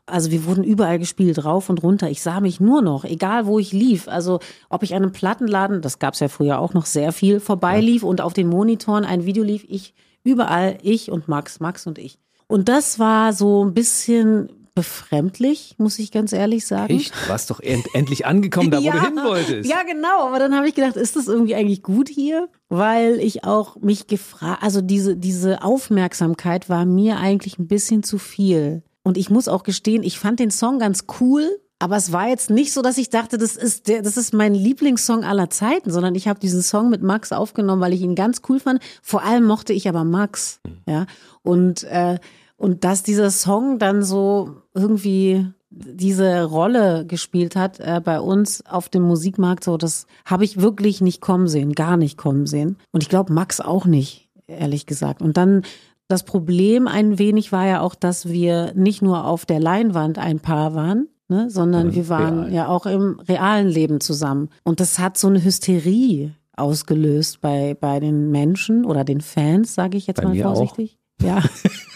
[0.06, 2.10] Also wir wurden überall gespielt, rauf und runter.
[2.10, 4.08] Ich sah mich nur noch, egal wo ich lief.
[4.08, 8.02] Also ob ich an einem Plattenladen, das gab's ja früher auch noch sehr viel, vorbeilief
[8.02, 12.18] und auf den Monitoren ein Video lief, ich überall, ich und Max, Max und ich.
[12.46, 16.96] Und das war so ein bisschen befremdlich, muss ich ganz ehrlich sagen.
[16.96, 17.12] Echt?
[17.14, 19.68] Du warst doch end endlich angekommen, da wo ja, du hin wolltest.
[19.68, 20.26] Ja, genau.
[20.26, 22.48] Aber dann habe ich gedacht, ist das irgendwie eigentlich gut hier?
[22.68, 28.18] Weil ich auch mich gefragt, also diese, diese Aufmerksamkeit war mir eigentlich ein bisschen zu
[28.18, 28.82] viel.
[29.02, 32.50] Und ich muss auch gestehen, ich fand den Song ganz cool, aber es war jetzt
[32.50, 36.14] nicht so, dass ich dachte, das ist der, das ist mein Lieblingssong aller Zeiten, sondern
[36.14, 38.82] ich habe diesen Song mit Max aufgenommen, weil ich ihn ganz cool fand.
[39.02, 41.06] Vor allem mochte ich aber Max, ja.
[41.42, 42.18] Und äh,
[42.58, 48.90] und dass dieser Song dann so irgendwie diese Rolle gespielt hat äh, bei uns auf
[48.90, 52.76] dem Musikmarkt, so das habe ich wirklich nicht kommen sehen, gar nicht kommen sehen.
[52.92, 55.22] Und ich glaube Max auch nicht, ehrlich gesagt.
[55.22, 55.62] Und dann
[56.10, 60.40] das Problem ein wenig war ja auch, dass wir nicht nur auf der Leinwand ein
[60.40, 62.52] Paar waren, ne, sondern Ja, wir waren real.
[62.52, 64.50] ja auch im realen Leben zusammen.
[64.64, 69.96] Und das hat so eine Hysterie ausgelöst bei, bei den Menschen oder den Fans, sage
[69.96, 70.56] ich jetzt Bei mal mir auch.
[70.56, 70.98] vorsichtig.
[71.22, 71.42] Ja.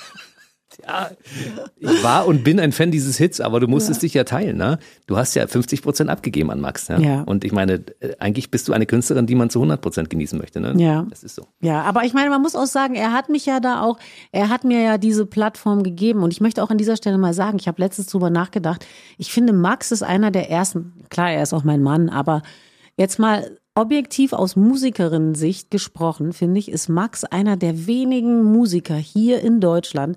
[0.87, 1.11] Ja,
[1.79, 4.79] ich war und bin ein Fan dieses Hits, aber du musstest dich ja teilen, ne?
[5.07, 7.03] Du hast ja 50 Prozent abgegeben an Max, ne?
[7.03, 7.23] Ja.
[7.23, 10.39] Und ich meine, äh, eigentlich bist du eine Künstlerin, die man zu 100 Prozent genießen
[10.39, 10.75] möchte, ne?
[10.77, 11.07] Ja.
[11.11, 11.47] Das ist so.
[11.61, 13.99] Ja, aber ich meine, man muss auch sagen, er hat mich ja da auch,
[14.33, 17.35] er hat mir ja diese Plattform gegeben und ich möchte auch an dieser Stelle mal
[17.35, 18.87] sagen, ich habe letztens drüber nachgedacht.
[19.19, 22.43] Ich finde, Max ist einer der ersten, klar, er ist auch mein Mann, aber
[22.97, 29.41] jetzt mal objektiv aus Musikerinnen-Sicht gesprochen, finde ich, ist Max einer der wenigen Musiker hier
[29.41, 30.17] in Deutschland,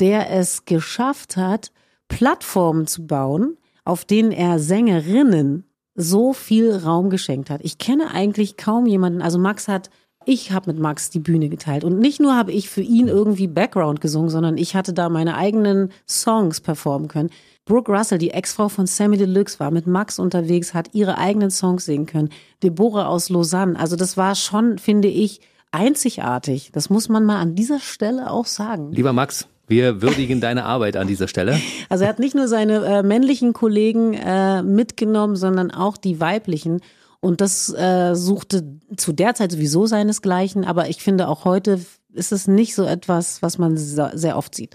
[0.00, 1.72] der es geschafft hat,
[2.08, 7.60] Plattformen zu bauen, auf denen er Sängerinnen so viel Raum geschenkt hat.
[7.64, 9.90] Ich kenne eigentlich kaum jemanden, also Max hat,
[10.24, 13.46] ich habe mit Max die Bühne geteilt und nicht nur habe ich für ihn irgendwie
[13.46, 17.30] Background gesungen, sondern ich hatte da meine eigenen Songs performen können.
[17.64, 21.84] Brooke Russell, die Ex-Frau von Sammy Deluxe, war mit Max unterwegs, hat ihre eigenen Songs
[21.84, 22.28] singen können.
[22.62, 25.40] Deborah aus Lausanne, also das war schon, finde ich,
[25.72, 26.70] einzigartig.
[26.72, 28.92] Das muss man mal an dieser Stelle auch sagen.
[28.92, 31.58] Lieber Max, wir würdigen deine Arbeit an dieser Stelle.
[31.88, 36.80] Also er hat nicht nur seine äh, männlichen Kollegen äh, mitgenommen, sondern auch die weiblichen.
[37.20, 40.64] Und das äh, suchte zu der Zeit sowieso seinesgleichen.
[40.64, 41.80] Aber ich finde auch heute
[42.12, 44.74] ist es nicht so etwas, was man sehr oft sieht.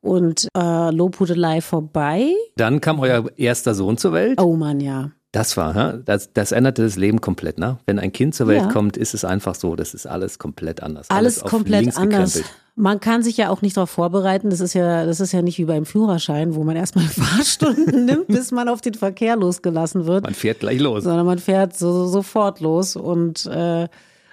[0.00, 2.34] Und äh, Lobhudelei vorbei.
[2.56, 4.40] Dann kam euer erster Sohn zur Welt.
[4.40, 5.12] Oh man, ja.
[5.30, 7.78] Das war, das, das änderte das Leben komplett, ne?
[7.86, 8.68] Wenn ein Kind zur Welt Ja.
[8.68, 11.08] kommt, ist es einfach so, das ist alles komplett anders.
[11.08, 12.34] Alles auf komplett anders.
[12.34, 12.61] gekrempelt.
[12.74, 14.48] Man kann sich ja auch nicht darauf vorbereiten.
[14.48, 18.28] Das ist ja, das ist ja nicht wie beim Führerschein, wo man erstmal Fahrstunden nimmt,
[18.28, 20.24] bis man auf den Verkehr losgelassen wird.
[20.24, 21.04] Man fährt gleich los.
[21.04, 23.88] sondern man fährt so, so, sofort los und äh,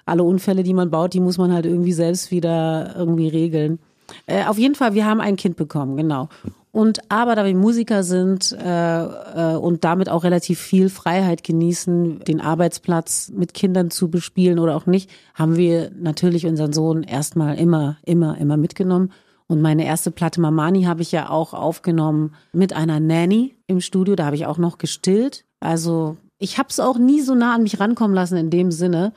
[0.05, 3.79] alle Unfälle, die man baut, die muss man halt irgendwie selbst wieder irgendwie regeln.
[4.25, 6.29] Äh, auf jeden Fall, wir haben ein Kind bekommen, genau.
[6.71, 12.19] Und aber da wir Musiker sind äh, äh, und damit auch relativ viel Freiheit genießen,
[12.19, 17.57] den Arbeitsplatz mit Kindern zu bespielen oder auch nicht, haben wir natürlich unseren Sohn erstmal
[17.57, 19.11] immer, immer, immer mitgenommen.
[19.47, 24.15] Und meine erste Platte Mamani habe ich ja auch aufgenommen mit einer Nanny im Studio.
[24.15, 25.45] Da habe ich auch noch gestillt.
[25.59, 29.11] Also ich habe es auch nie so nah an mich rankommen lassen in dem Sinne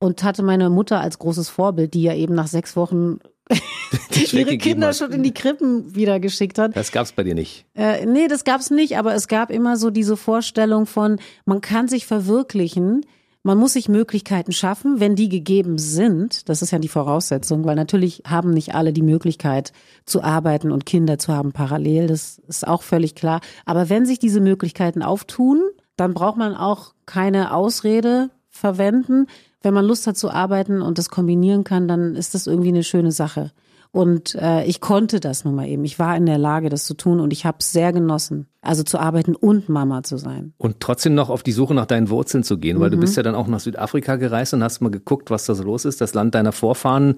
[0.00, 3.18] und hatte meine Mutter als großes Vorbild, die ja eben nach sechs Wochen
[4.32, 6.76] ihre Kinder schon in die Krippen wieder geschickt hat.
[6.76, 7.64] Das gab's bei dir nicht.
[7.74, 11.88] Äh, nee, das gab's nicht, aber es gab immer so diese Vorstellung von, man kann
[11.88, 13.04] sich verwirklichen,
[13.44, 16.48] man muss sich Möglichkeiten schaffen, wenn die gegeben sind.
[16.48, 19.72] Das ist ja die Voraussetzung, weil natürlich haben nicht alle die Möglichkeit
[20.04, 22.08] zu arbeiten und Kinder zu haben parallel.
[22.08, 23.40] Das ist auch völlig klar.
[23.64, 25.62] Aber wenn sich diese Möglichkeiten auftun,
[25.96, 29.28] dann braucht man auch keine Ausrede verwenden.
[29.62, 32.84] Wenn man Lust hat zu arbeiten und das kombinieren kann, dann ist das irgendwie eine
[32.84, 33.50] schöne Sache.
[33.90, 35.82] Und äh, ich konnte das nun mal eben.
[35.84, 38.46] Ich war in der Lage, das zu tun und ich habe es sehr genossen.
[38.60, 40.52] Also zu arbeiten und Mama zu sein.
[40.58, 43.00] Und trotzdem noch auf die Suche nach deinen Wurzeln zu gehen, weil du Mhm.
[43.00, 45.86] bist ja dann auch nach Südafrika gereist und hast mal geguckt, was da so los
[45.86, 47.16] ist, das Land deiner Vorfahren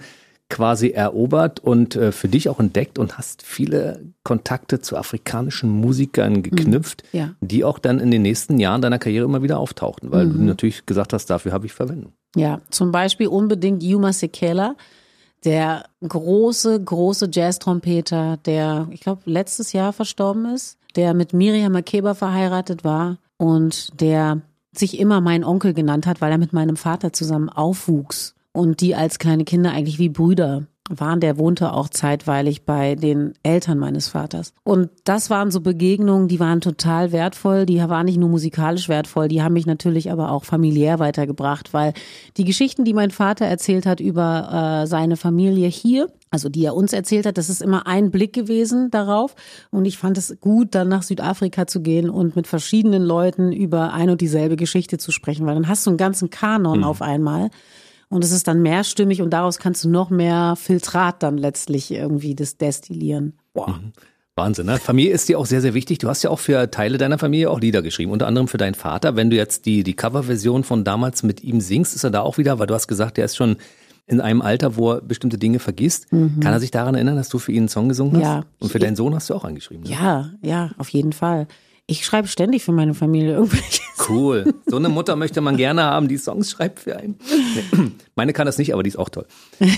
[0.48, 6.42] quasi erobert und äh, für dich auch entdeckt und hast viele Kontakte zu afrikanischen Musikern
[6.42, 7.18] geknüpft, Mhm.
[7.18, 7.30] Ja.
[7.40, 10.32] die auch dann in den nächsten Jahren deiner Karriere immer wieder auftauchten, weil Mhm.
[10.32, 12.12] du natürlich gesagt hast, dafür habe ich Verwendung.
[12.36, 14.76] Ja, zum Beispiel unbedingt Yuma Sekela,
[15.44, 22.14] der große, große Jazz-Trompeter, der, ich glaube, letztes Jahr verstorben ist, der mit Miriam Makeba
[22.14, 27.12] verheiratet war und der sich immer mein Onkel genannt hat, weil er mit meinem Vater
[27.12, 31.20] zusammen aufwuchs und die als kleine Kinder eigentlich wie Brüder waren.
[31.20, 34.52] Der wohnte auch zeitweilig bei den Eltern meines Vaters.
[34.64, 37.66] Und das waren so Begegnungen, die waren total wertvoll.
[37.66, 41.92] Die waren nicht nur musikalisch wertvoll, die haben mich natürlich aber auch familiär weitergebracht, weil
[42.36, 46.74] die Geschichten, die mein Vater erzählt hat über äh, seine Familie hier, also die er
[46.74, 49.34] uns erzählt hat, das ist immer ein Blick gewesen darauf.
[49.70, 53.92] Und ich fand es gut, dann nach Südafrika zu gehen und mit verschiedenen Leuten über
[53.92, 57.50] ein und dieselbe Geschichte zu sprechen, weil dann hast du einen ganzen Kanon auf einmal.
[58.10, 62.34] Und es ist dann mehrstimmig und daraus kannst du noch mehr Filtrat dann letztlich irgendwie
[62.34, 63.38] das destillieren.
[63.54, 63.80] Boah.
[64.34, 64.78] Wahnsinn, ne?
[64.78, 65.98] Familie ist dir auch sehr, sehr wichtig.
[65.98, 68.74] Du hast ja auch für Teile deiner Familie auch Lieder geschrieben, unter anderem für deinen
[68.74, 69.14] Vater.
[69.14, 72.38] Wenn du jetzt die, die Coverversion von damals mit ihm singst, ist er da auch
[72.38, 73.56] wieder, weil du hast gesagt, der ist schon
[74.06, 76.12] in einem Alter, wo er bestimmte Dinge vergisst.
[76.12, 76.40] Mhm.
[76.40, 78.22] Kann er sich daran erinnern, dass du für ihn einen Song gesungen hast?
[78.22, 78.44] Ja.
[78.58, 79.84] Und für deinen Sohn hast du auch angeschrieben.
[79.84, 79.90] Ne?
[79.90, 81.46] Ja, ja, auf jeden Fall.
[81.90, 83.82] Ich schreibe ständig für meine Familie irgendwelche.
[84.08, 84.54] Cool.
[84.66, 87.16] So eine Mutter möchte man gerne haben, die Songs schreibt für einen.
[88.14, 89.26] Meine kann das nicht, aber die ist auch toll.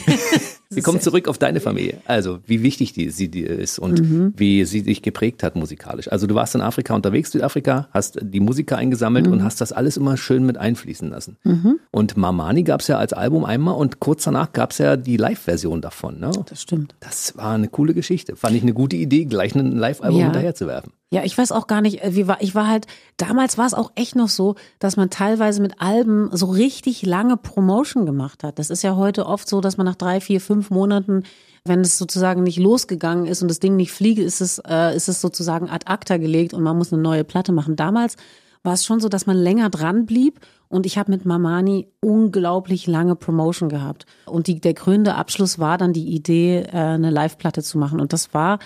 [0.71, 1.99] Wir kommen zurück auf deine Familie.
[2.05, 4.35] Also, wie wichtig die, sie dir ist und mhm.
[4.37, 6.11] wie sie dich geprägt hat musikalisch.
[6.11, 9.33] Also, du warst in Afrika unterwegs, Südafrika, hast die Musiker eingesammelt mhm.
[9.33, 11.37] und hast das alles immer schön mit einfließen lassen.
[11.45, 11.79] Mhm.
[11.91, 15.17] Und Mamani gab es ja als Album einmal und kurz danach gab es ja die
[15.17, 16.21] Live-Version davon.
[16.21, 16.31] Ne?
[16.49, 16.95] Das stimmt.
[17.01, 18.37] Das war eine coole Geschichte.
[18.37, 20.27] Fand ich eine gute Idee, gleich ein Live-Album ja.
[20.27, 20.93] hinterher zu werfen.
[21.13, 22.87] Ja, ich weiß auch gar nicht, äh, wie war, ich war halt,
[23.19, 27.37] damals war es auch echt noch so, dass man teilweise mit Alben so richtig lange
[27.37, 28.59] Promotion gemacht hat.
[28.59, 31.25] Das ist ja heute oft so, dass man nach drei, vier, fünf Monaten,
[31.67, 35.11] wenn es sozusagen nicht losgegangen ist und das Ding nicht fliegt, ist es, äh, ist
[35.11, 37.77] es sozusagen ad acta gelegt und man muss eine neue Platte machen.
[37.77, 38.17] Damals
[38.63, 42.87] war es schon so, dass man länger dran blieb und ich habe mit Mamani unglaublich
[42.87, 44.07] lange Promotion gehabt.
[44.25, 48.01] Und die, der krönende Abschluss war dann die Idee, äh, eine Live-Platte zu machen.
[48.01, 48.61] Und das war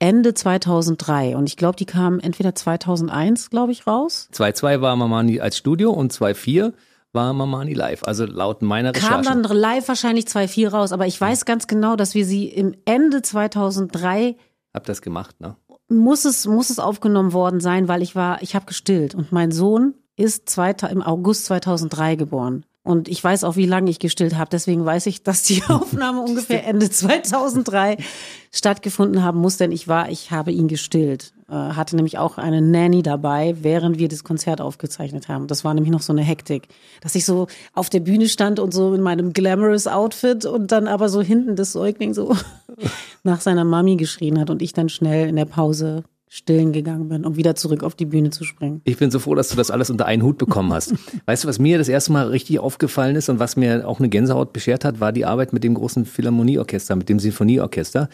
[0.00, 4.28] Ende 2003 und ich glaube, die kam entweder 2001, glaube ich, raus.
[4.32, 6.72] 2.2 war Mamani als Studio und 2.4
[7.12, 9.24] war Mamani live, also laut meiner Recherche.
[9.24, 12.74] Kam dann live wahrscheinlich 2.4 raus, aber ich weiß ganz genau, dass wir sie im
[12.86, 14.36] Ende 2003
[14.72, 15.56] Hab das gemacht, ne?
[15.88, 19.50] Muss es muss es aufgenommen worden sein, weil ich war, ich habe gestillt und mein
[19.50, 22.64] Sohn ist zwei, im August 2003 geboren.
[22.82, 24.48] Und ich weiß auch, wie lange ich gestillt habe.
[24.50, 27.98] Deswegen weiß ich, dass die Aufnahme ungefähr Ende 2003
[28.52, 31.32] stattgefunden haben muss, denn ich war, ich habe ihn gestillt.
[31.48, 35.46] Äh, hatte nämlich auch eine Nanny dabei, während wir das Konzert aufgezeichnet haben.
[35.46, 36.68] Das war nämlich noch so eine Hektik,
[37.00, 40.88] dass ich so auf der Bühne stand und so in meinem glamorous Outfit und dann
[40.88, 42.34] aber so hinten das Säugling so
[43.24, 47.26] nach seiner Mami geschrien hat und ich dann schnell in der Pause stillen gegangen bin,
[47.26, 48.82] um wieder zurück auf die Bühne zu springen.
[48.84, 50.94] Ich bin so froh, dass du das alles unter einen Hut bekommen hast.
[51.26, 54.08] weißt du, was mir das erste Mal richtig aufgefallen ist und was mir auch eine
[54.08, 58.08] Gänsehaut beschert hat, war die Arbeit mit dem großen Philharmonieorchester, mit dem Sinfonieorchester.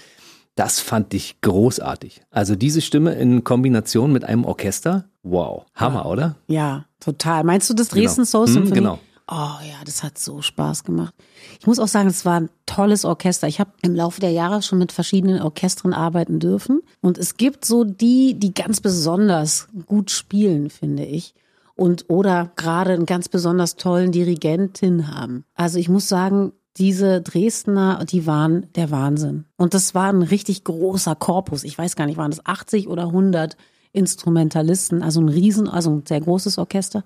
[0.54, 2.22] Das fand ich großartig.
[2.30, 6.10] Also diese Stimme in Kombination mit einem Orchester, wow, Hammer, ja.
[6.10, 6.36] oder?
[6.46, 7.44] Ja, total.
[7.44, 8.24] Meinst du das Dresden genau.
[8.24, 8.68] Soul Symphony?
[8.70, 8.98] Hm, genau.
[9.30, 11.12] Oh ja, das hat so Spaß gemacht.
[11.58, 13.48] Ich muss auch sagen, es war ein tolles Orchester.
[13.48, 16.82] Ich habe im Laufe der Jahre schon mit verschiedenen Orchestern arbeiten dürfen.
[17.00, 21.34] Und es gibt so die, die ganz besonders gut spielen, finde ich.
[21.74, 25.44] Und oder gerade einen ganz besonders tollen Dirigentin haben.
[25.54, 29.46] Also ich muss sagen, diese Dresdner, die waren der Wahnsinn.
[29.56, 31.64] Und das war ein richtig großer Korpus.
[31.64, 33.56] Ich weiß gar nicht, waren das 80 oder 100
[33.92, 37.02] Instrumentalisten, also ein riesen, also ein sehr großes Orchester.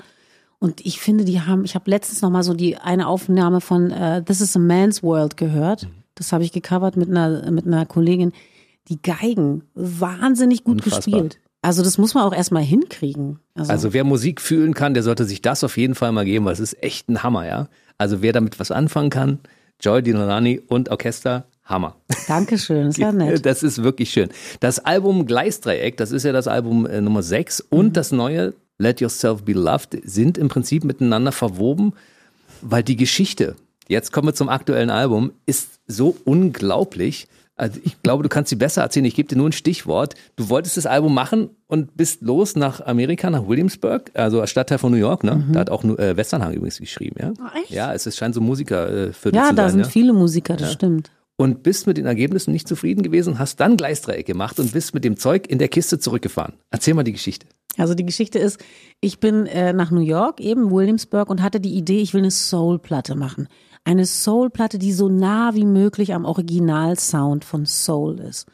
[0.61, 3.91] Und ich finde, die haben, ich habe letztens noch mal so die eine Aufnahme von
[3.91, 5.89] uh, This is a Man's World gehört.
[6.15, 8.33] Das habe ich gecovert mit einer mit einer Kollegin.
[8.89, 11.01] Die Geigen wahnsinnig gut Unfassbar.
[11.01, 11.41] gespielt.
[11.63, 13.39] Also das muss man auch erstmal hinkriegen.
[13.55, 13.73] Also.
[13.73, 13.93] also.
[13.95, 16.61] wer Musik fühlen kann, der sollte sich das auf jeden Fall mal geben, weil es
[16.61, 17.69] ist echt ein Hammer, ja.
[17.97, 19.39] Also wer damit was anfangen kann,
[19.81, 21.97] Joy Dinolani und Orchester, Hammer.
[22.29, 23.47] Dankeschön, ist ja nett.
[23.47, 24.29] Das ist wirklich schön.
[24.61, 27.93] Das Album Gleisdreieck, das ist ja das Album äh, Nummer 6 und mhm.
[27.93, 31.93] das neue Let Yourself Be Loved sind im Prinzip miteinander verwoben,
[32.63, 33.57] weil die Geschichte,
[33.89, 37.29] jetzt kommen wir zum aktuellen Album, ist so unglaublich.
[37.57, 39.05] Also ich glaube, du kannst sie besser erzählen.
[39.05, 40.15] Ich gebe dir nur ein Stichwort.
[40.37, 44.91] Du wolltest das Album machen und bist los nach Amerika, nach Williamsburg, also Stadtteil von
[44.93, 45.25] New York.
[45.25, 45.45] Ne?
[45.47, 45.53] Mhm.
[45.53, 47.17] Da hat auch äh, Westernhang übrigens geschrieben.
[47.21, 47.71] Ja, oh, echt?
[47.71, 49.89] ja es scheint so Musiker äh, für Ja, zu da sein, sind ja?
[49.89, 50.73] viele Musiker, das ja.
[50.73, 51.11] stimmt.
[51.37, 55.05] Und bist mit den Ergebnissen nicht zufrieden gewesen, hast dann Gleisdreieck gemacht und bist mit
[55.05, 56.55] dem Zeug in der Kiste zurückgefahren.
[56.71, 57.47] Erzähl mal die Geschichte.
[57.77, 58.63] Also die Geschichte ist,
[59.01, 62.31] ich bin äh, nach New York, eben Williamsburg, und hatte die Idee, ich will eine
[62.31, 63.49] Soul-Platte machen.
[63.85, 68.47] Eine Soul-Platte, die so nah wie möglich am Original-Sound von Soul ist.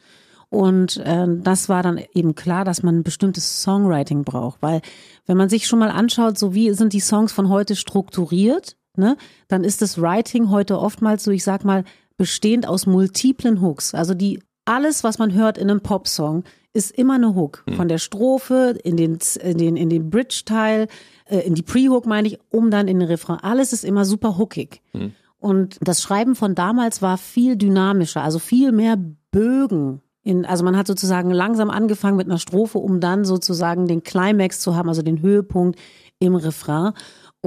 [0.49, 4.81] Und äh, das war dann eben klar, dass man ein bestimmtes Songwriting braucht, weil
[5.25, 9.17] wenn man sich schon mal anschaut, so wie sind die Songs von heute strukturiert, ne,
[9.49, 11.83] dann ist das Writing heute oftmals so, ich sag mal,
[12.15, 13.93] bestehend aus multiplen Hooks.
[13.93, 16.43] Also die alles, was man hört in einem Popsong,
[16.77, 17.63] ist immer eine Hook.
[17.67, 17.75] Hm.
[17.75, 20.87] Von der Strophe in den, in den, in den Bridge-Teil,
[21.25, 23.39] äh, in die Pre-Hook meine ich, um dann in den Refrain.
[23.41, 24.81] Alles ist immer super hookig.
[24.91, 25.11] Hm.
[25.39, 28.97] Und das Schreiben von damals war viel dynamischer, also viel mehr
[29.31, 30.01] Bögen.
[30.23, 34.59] In, also man hat sozusagen langsam angefangen mit einer Strophe, um dann sozusagen den Climax
[34.59, 35.79] zu haben, also den Höhepunkt
[36.19, 36.93] im Refrain.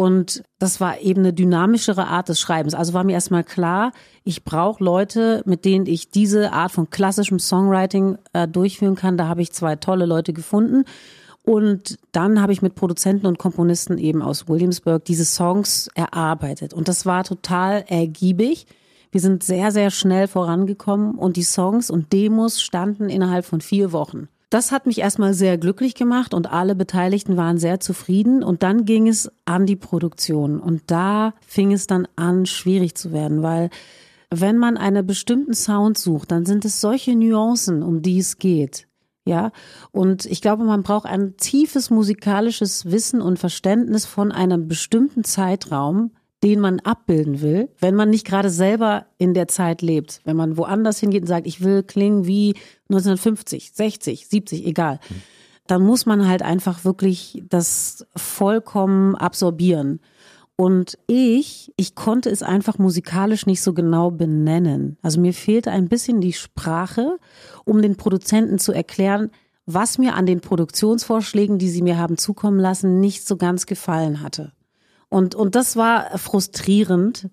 [0.00, 2.72] Und das war eben eine dynamischere Art des Schreibens.
[2.72, 3.92] Also war mir erstmal klar,
[4.24, 9.18] ich brauche Leute, mit denen ich diese Art von klassischem Songwriting äh, durchführen kann.
[9.18, 10.86] Da habe ich zwei tolle Leute gefunden.
[11.44, 16.72] Und dann habe ich mit Produzenten und Komponisten eben aus Williamsburg diese Songs erarbeitet.
[16.72, 18.64] Und das war total ergiebig.
[19.12, 23.92] Wir sind sehr, sehr schnell vorangekommen und die Songs und Demos standen innerhalb von vier
[23.92, 24.30] Wochen.
[24.50, 28.42] Das hat mich erstmal sehr glücklich gemacht und alle Beteiligten waren sehr zufrieden.
[28.42, 30.58] Und dann ging es an die Produktion.
[30.58, 33.70] Und da fing es dann an, schwierig zu werden, weil
[34.28, 38.86] wenn man einen bestimmten Sound sucht, dann sind es solche Nuancen, um die es geht.
[39.24, 39.52] Ja,
[39.92, 46.12] und ich glaube, man braucht ein tiefes musikalisches Wissen und Verständnis von einem bestimmten Zeitraum,
[46.42, 50.20] den man abbilden will, wenn man nicht gerade selber in der Zeit lebt.
[50.24, 52.54] Wenn man woanders hingeht und sagt, ich will klingen wie
[52.90, 55.00] 1950, 60, 70, egal.
[55.66, 60.00] Dann muss man halt einfach wirklich das vollkommen absorbieren.
[60.56, 64.98] Und ich, ich konnte es einfach musikalisch nicht so genau benennen.
[65.00, 67.18] Also mir fehlte ein bisschen die Sprache,
[67.64, 69.30] um den Produzenten zu erklären,
[69.64, 74.20] was mir an den Produktionsvorschlägen, die sie mir haben zukommen lassen, nicht so ganz gefallen
[74.20, 74.52] hatte.
[75.08, 77.30] Und, und das war frustrierend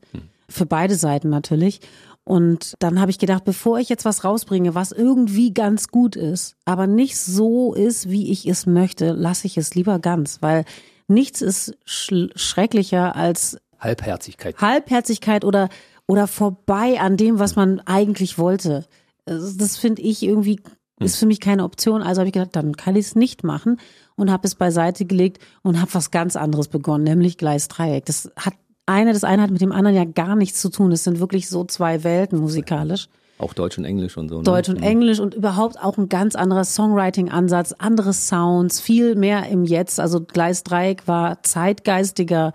[0.47, 1.81] für beide Seiten natürlich.
[2.27, 6.57] Und dann habe ich gedacht, bevor ich jetzt was rausbringe, was irgendwie ganz gut ist,
[6.65, 10.65] aber nicht so ist, wie ich es möchte, lasse ich es lieber ganz, weil
[11.07, 14.57] nichts ist sch schrecklicher als Halbherzigkeit.
[14.57, 15.69] Halbherzigkeit oder,
[16.05, 18.83] oder vorbei an dem, was man eigentlich wollte.
[19.23, 20.59] Das finde ich irgendwie,
[20.99, 22.01] ist für mich keine Option.
[22.01, 23.79] Also habe ich gedacht, dann kann ich es nicht machen
[24.17, 28.03] und habe es beiseite gelegt und habe was ganz anderes begonnen, nämlich Gleisdreieck.
[28.03, 28.55] Das hat
[28.87, 30.91] eine, das eine hat mit dem anderen ja gar nichts zu tun.
[30.91, 33.09] Es sind wirklich so zwei Welten musikalisch.
[33.37, 34.37] Auch Deutsch und Englisch und so.
[34.37, 34.43] Ne?
[34.43, 39.63] Deutsch und Englisch und überhaupt auch ein ganz anderer Songwriting-Ansatz, andere Sounds, viel mehr im
[39.63, 39.99] Jetzt.
[39.99, 42.53] Also Gleis Dreieck war zeitgeistiger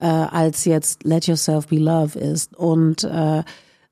[0.00, 2.56] äh, als jetzt Let Yourself Be Love ist.
[2.56, 3.42] Und äh,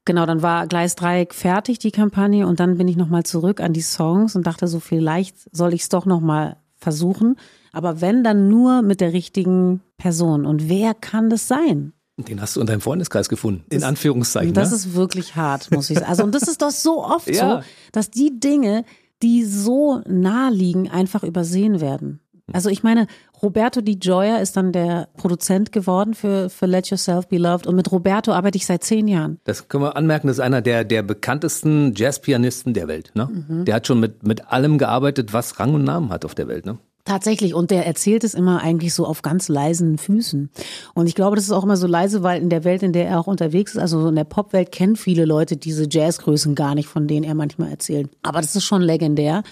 [0.07, 3.75] genau, dann war Gleis Dreieck fertig, die Kampagne, und dann bin ich nochmal zurück an
[3.75, 7.37] die Songs und dachte so, vielleicht soll ich es doch nochmal versuchen.
[7.75, 10.47] Aber wenn, dann nur mit der richtigen Person.
[10.47, 11.93] Und wer kann das sein?
[12.17, 14.55] Den hast du in deinem Freundeskreis gefunden, in Anführungszeichen.
[14.55, 14.77] Das ne?
[14.77, 16.09] ist wirklich hart, muss ich sagen.
[16.09, 17.63] Also, und das ist doch so oft Ja.
[17.63, 18.85] so, dass die Dinge,
[19.23, 22.21] die so nah liegen, einfach übersehen werden.
[22.53, 23.07] Also ich meine,
[23.43, 27.75] Roberto Di Gioia ist dann der Produzent geworden für, für Let Yourself Be Loved und
[27.75, 29.41] mit Roberto arbeite ich seit zehn Jahren.
[29.45, 33.13] Das können wir anmerken, das ist einer der, der bekanntesten Jazzpianisten der Welt.
[33.15, 33.29] Ne?
[33.49, 33.65] Mhm.
[33.65, 36.67] Der hat schon mit, mit allem gearbeitet, was Rang und Namen hat auf der Welt.
[36.67, 36.79] Ne?
[37.05, 40.49] Tatsächlich, und der erzählt es immer eigentlich so auf ganz leisen Füßen.
[40.95, 43.07] Und ich glaube, das ist auch immer so leise, weil in der Welt, in der
[43.07, 46.75] er auch unterwegs ist, also so in der Popwelt, kennen viele Leute diese Jazzgrößen gar
[46.75, 48.09] nicht, von denen er manchmal erzählt.
[48.23, 49.43] Aber das ist schon legendär.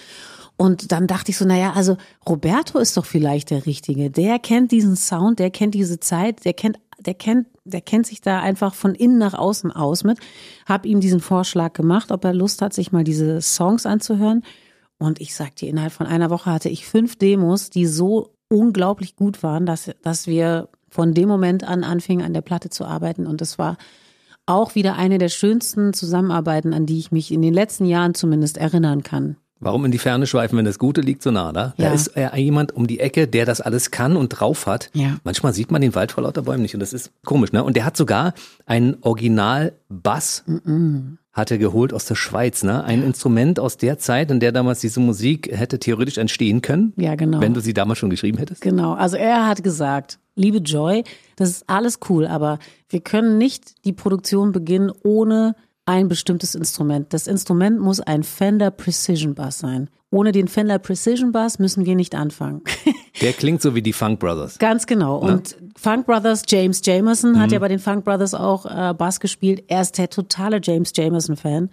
[0.57, 4.09] Und dann dachte ich so, naja, also Roberto ist doch vielleicht der Richtige.
[4.09, 8.21] Der kennt diesen Sound, der kennt diese Zeit, der kennt, der kennt, der kennt sich
[8.21, 10.17] da einfach von innen nach außen aus mit.
[10.65, 14.43] Hab ihm diesen Vorschlag gemacht, ob er Lust hat, sich mal diese Songs anzuhören.
[15.03, 19.15] Und ich sag dir, innerhalb von einer Woche hatte ich fünf Demos, die so unglaublich
[19.15, 23.27] gut waren, dass, dass wir von dem Moment an anfingen, an der Platte zu arbeiten.
[23.27, 23.77] Und das war
[24.45, 28.57] auch wieder eine der schönsten Zusammenarbeiten, an die ich mich in den letzten Jahren zumindest
[28.57, 29.35] erinnern kann.
[29.59, 31.73] Warum in die Ferne schweifen, wenn das Gute liegt so nah da?
[31.77, 31.93] Da Ja.
[31.93, 34.89] ist äh, jemand um die Ecke, der das alles kann und drauf hat.
[34.93, 35.17] Ja.
[35.23, 37.53] Manchmal sieht man den Wald vor lauter Bäumen nicht und das ist komisch.
[37.53, 37.63] Ne?
[37.63, 38.33] Und der hat sogar
[38.65, 40.43] einen Original-Bass
[41.33, 42.63] hatte geholt aus der Schweiz.
[42.63, 42.83] Ne?
[42.83, 46.93] Ein Instrument aus der Zeit, in der damals diese Musik hätte theoretisch entstehen können.
[46.95, 47.41] Ja, genau.
[47.41, 48.61] Wenn du sie damals schon geschrieben hättest.
[48.61, 51.03] Genau, also er hat gesagt, liebe Joy,
[51.35, 57.13] das ist alles cool, aber wir können nicht die Produktion beginnen ohne ein bestimmtes Instrument.
[57.13, 59.89] Das Instrument muss ein Fender Precision Bass sein.
[60.13, 62.61] Ohne den Fender Precision Bass müssen wir nicht anfangen.
[63.21, 64.59] Der klingt so wie die Funk Brothers.
[64.59, 65.17] Ganz genau.
[65.17, 69.63] Und Funk Brothers, James Jamerson hat ja bei den Funk Brothers auch äh, Bass gespielt.
[69.69, 71.71] Er ist der totale James Jamerson-Fan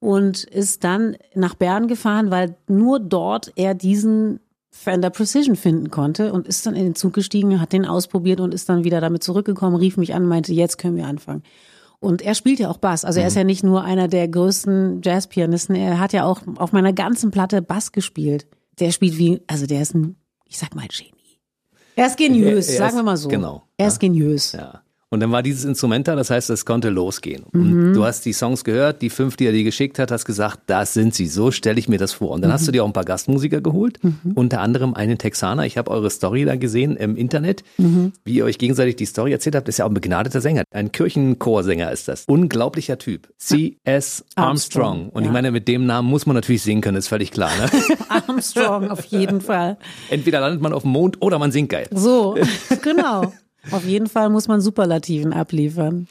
[0.00, 6.32] und ist dann nach Bern gefahren, weil nur dort er diesen Fender Precision finden konnte
[6.32, 9.22] und ist dann in den Zug gestiegen, hat den ausprobiert und ist dann wieder damit
[9.22, 11.42] zurückgekommen, rief mich an, meinte, jetzt können wir anfangen.
[12.04, 13.04] Und er spielt ja auch Bass.
[13.04, 16.72] Also er ist ja nicht nur einer der größten Jazzpianisten, er hat ja auch auf
[16.72, 18.46] meiner ganzen Platte Bass gespielt.
[18.78, 21.10] Der spielt wie, also der ist ein, ich sag mal, Genie.
[21.96, 23.28] Er ist geniös, Er- er sagen ist- wir mal so.
[23.28, 24.52] genau, Er ist geniös.
[24.52, 24.82] Ja.
[25.14, 27.44] Und dann war dieses Instrument da, das heißt, es konnte losgehen.
[27.52, 27.60] Mhm.
[27.88, 30.60] Und du hast die Songs gehört, die fünf, die er dir geschickt hat, hast gesagt,
[30.66, 32.30] das sind sie, so stelle ich mir das vor.
[32.32, 32.54] Und dann Mhm.
[32.54, 33.98] hast du dir auch ein paar Gastmusiker geholt,
[34.34, 35.64] unter anderem einen Texaner.
[35.66, 38.12] Ich habe eure Story da gesehen im Internet, Mhm.
[38.24, 39.68] wie ihr euch gegenseitig die Story erzählt habt.
[39.68, 42.24] Das ist ja auch ein begnadeter Sänger, ein Kirchenchorsänger ist das.
[42.26, 43.28] Unglaublicher Typ.
[43.38, 44.24] C.S.
[44.34, 44.84] Armstrong.
[44.84, 45.32] Armstrong, Und ich ja.
[45.32, 47.50] meine, mit dem Namen muss man natürlich singen können, ist völlig klar.
[47.56, 47.70] Ne?
[48.08, 49.76] Armstrong auf jeden Fall.
[50.10, 51.86] Entweder landet man auf dem Mond oder man singt geil.
[51.92, 52.36] So,
[52.82, 53.32] genau.
[53.70, 56.06] Auf jeden Fall muss man Superlativen abliefern.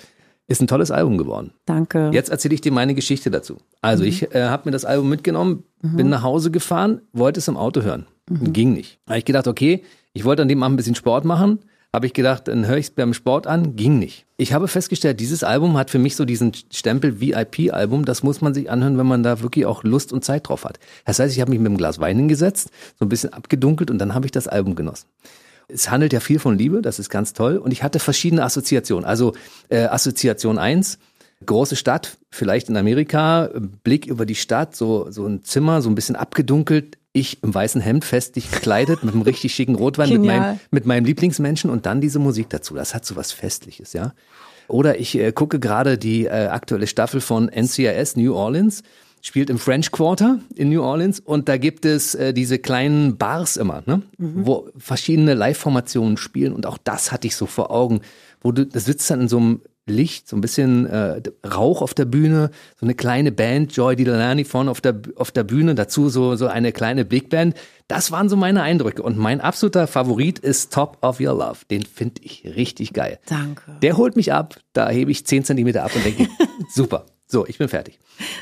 [0.48, 1.52] Ist ein tolles Album geworden.
[1.66, 2.10] Danke.
[2.14, 3.58] Jetzt erzähle ich dir meine Geschichte dazu.
[3.82, 7.58] Also ich äh, habe mir das Album mitgenommen, bin nach Hause gefahren, wollte es im
[7.58, 8.06] Auto hören.
[8.30, 9.00] Ging nicht.
[9.08, 9.84] Habe ich gedacht, okay,
[10.14, 11.60] ich wollte an dem Abend ein bisschen Sport machen,
[11.94, 14.26] habe ich gedacht, dann höre ich es beim Sport an, ging nicht.
[14.38, 18.54] Ich habe festgestellt, dieses Album hat für mich so diesen Stempel VIP-Album, das muss man
[18.54, 20.80] sich anhören, wenn man da wirklich auch Lust und Zeit drauf hat.
[21.06, 24.00] Das heißt, ich habe mich mit einem Glas Wein hingesetzt, so ein bisschen abgedunkelt und
[24.00, 25.08] dann habe ich das Album genossen.
[25.68, 27.58] Es handelt ja viel von Liebe, das ist ganz toll.
[27.58, 29.06] Und ich hatte verschiedene Assoziationen.
[29.06, 29.34] Also
[29.70, 31.00] äh, Assoziation eins
[31.46, 33.50] große Stadt, vielleicht in Amerika,
[33.84, 37.80] Blick über die Stadt, so, so ein Zimmer, so ein bisschen abgedunkelt, ich im weißen
[37.80, 42.02] Hemd festlich gekleidet mit einem richtig schicken Rotwein mit meinem, mit meinem Lieblingsmenschen und dann
[42.02, 42.74] diese Musik dazu.
[42.74, 44.14] Das hat so was Festliches, ja.
[44.68, 48.82] Oder ich äh, gucke gerade die äh, aktuelle Staffel von NCIS New Orleans,
[49.24, 53.58] spielt im French Quarter in New Orleans und da gibt es äh, diese kleinen Bars
[53.58, 54.04] immer, ne?
[54.18, 54.46] Mhm.
[54.46, 58.02] wo verschiedene Live-Formationen spielen und auch das hatte ich so vor Augen,
[58.42, 61.94] wo du, das sitzt dann in so einem Licht, so ein bisschen äh, Rauch auf
[61.94, 66.10] der Bühne, so eine kleine Band, Joy Delaney vorne auf der, auf der Bühne, dazu
[66.10, 67.56] so, so eine kleine Big Band.
[67.90, 69.04] Das waren so meine Eindrücke.
[69.04, 71.60] Und mein absoluter Favorit ist Top of Your Love.
[71.70, 73.20] Den finde ich richtig geil.
[73.26, 73.78] Danke.
[73.82, 76.30] Der holt mich ab, da hebe ich zehn Zentimeter ab und denke,
[76.74, 77.06] super.
[77.34, 77.98] So, ich bin fertig.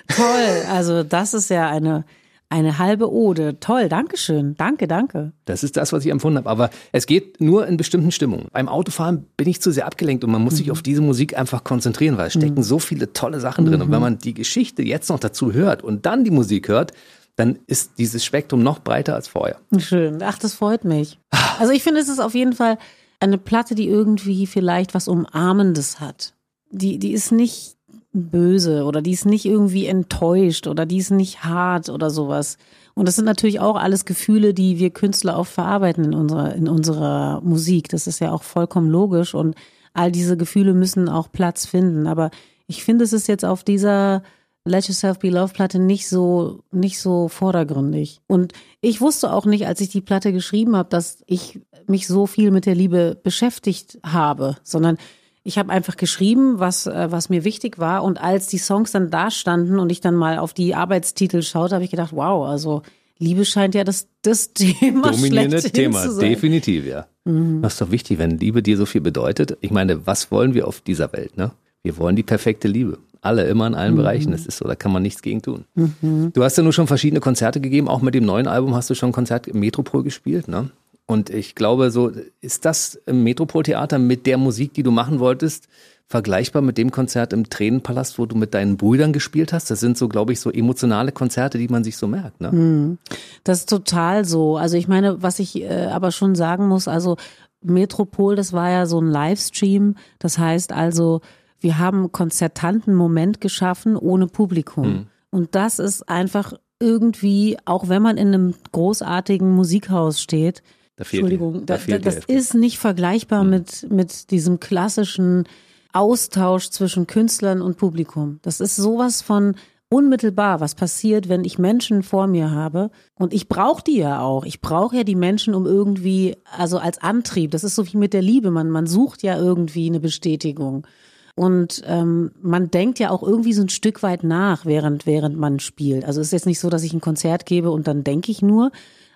[0.09, 0.65] Toll.
[0.69, 2.03] Also das ist ja eine
[2.49, 3.61] eine halbe Ode.
[3.61, 4.55] Toll, Dankeschön.
[4.57, 5.31] Danke, danke.
[5.45, 6.49] Das ist das, was ich empfunden habe.
[6.49, 8.47] Aber es geht nur in bestimmten Stimmungen.
[8.51, 10.57] Beim Autofahren bin ich zu sehr abgelenkt und man muss mhm.
[10.57, 12.63] sich auf diese Musik einfach konzentrieren, weil es stecken mhm.
[12.63, 13.75] so viele tolle Sachen drin.
[13.75, 13.85] Mhm.
[13.85, 16.91] Und wenn man die Geschichte jetzt noch dazu hört und dann die Musik hört,
[17.37, 19.61] dann ist dieses Spektrum noch breiter als vorher.
[19.77, 20.21] Schön.
[20.21, 21.17] Ach, das freut mich.
[21.57, 22.77] Also ich finde, es ist auf jeden Fall
[23.21, 26.33] eine Platte, die irgendwie vielleicht was Umarmendes hat.
[26.69, 27.77] Die, die ist nicht
[28.13, 32.57] böse oder die ist nicht irgendwie enttäuscht oder die ist nicht hart oder sowas.
[32.93, 36.67] Und das sind natürlich auch alles Gefühle, die wir Künstler auch verarbeiten in unserer, in
[36.67, 37.89] unserer Musik.
[37.89, 39.55] Das ist ja auch vollkommen logisch und
[39.93, 42.07] all diese Gefühle müssen auch Platz finden.
[42.07, 42.31] Aber
[42.67, 44.23] ich finde, es ist jetzt auf dieser
[44.65, 48.21] Let Yourself Be Love Platte nicht so, nicht so vordergründig.
[48.27, 52.27] Und ich wusste auch nicht, als ich die Platte geschrieben habe, dass ich mich so
[52.27, 54.97] viel mit der Liebe beschäftigt habe, sondern
[55.43, 58.03] ich habe einfach geschrieben, was, äh, was mir wichtig war.
[58.03, 61.75] Und als die Songs dann da standen und ich dann mal auf die Arbeitstitel schaute,
[61.75, 62.83] habe ich gedacht, wow, also
[63.17, 66.29] Liebe scheint ja das, das Thema Dominierendes Thema, zu sein.
[66.29, 67.07] definitiv, ja.
[67.25, 67.61] Mhm.
[67.61, 69.57] Das ist doch wichtig, wenn Liebe dir so viel bedeutet.
[69.61, 71.51] Ich meine, was wollen wir auf dieser Welt, ne?
[71.83, 72.99] Wir wollen die perfekte Liebe.
[73.21, 73.97] Alle, immer in allen mhm.
[73.97, 74.31] Bereichen.
[74.31, 75.65] Das ist so, da kann man nichts gegen tun.
[75.75, 76.31] Mhm.
[76.33, 77.87] Du hast ja nur schon verschiedene Konzerte gegeben.
[77.87, 80.69] Auch mit dem neuen Album hast du schon ein Konzert im Metropol gespielt, ne?
[81.05, 85.67] Und ich glaube, so ist das im Metropoltheater mit der Musik, die du machen wolltest,
[86.07, 89.71] vergleichbar mit dem Konzert im Tränenpalast, wo du mit deinen Brüdern gespielt hast?
[89.71, 92.41] Das sind so, glaube ich, so emotionale Konzerte, die man sich so merkt.
[92.41, 92.51] Ne?
[92.51, 92.97] Hm.
[93.43, 94.57] Das ist total so.
[94.57, 97.17] Also ich meine, was ich äh, aber schon sagen muss, also
[97.61, 99.95] Metropol, das war ja so ein Livestream.
[100.19, 101.21] Das heißt also,
[101.59, 104.83] wir haben konzertanten Moment geschaffen ohne Publikum.
[104.83, 105.07] Hm.
[105.29, 110.61] Und das ist einfach irgendwie, auch wenn man in einem großartigen Musikhaus steht,
[110.95, 113.49] da fehlt Entschuldigung, da, da, das ist nicht vergleichbar mhm.
[113.49, 115.47] mit, mit diesem klassischen
[115.93, 118.39] Austausch zwischen Künstlern und Publikum.
[118.43, 119.55] Das ist sowas von
[119.89, 122.91] unmittelbar, was passiert, wenn ich Menschen vor mir habe.
[123.19, 124.45] Und ich brauche die ja auch.
[124.45, 127.51] Ich brauche ja die Menschen, um irgendwie, also als Antrieb.
[127.51, 128.51] Das ist so wie mit der Liebe.
[128.51, 130.87] Man, man sucht ja irgendwie eine Bestätigung.
[131.35, 135.59] Und ähm, man denkt ja auch irgendwie so ein Stück weit nach, während, während man
[135.59, 136.05] spielt.
[136.05, 138.41] Also es ist jetzt nicht so, dass ich ein Konzert gebe und dann denke ich
[138.41, 138.71] nur,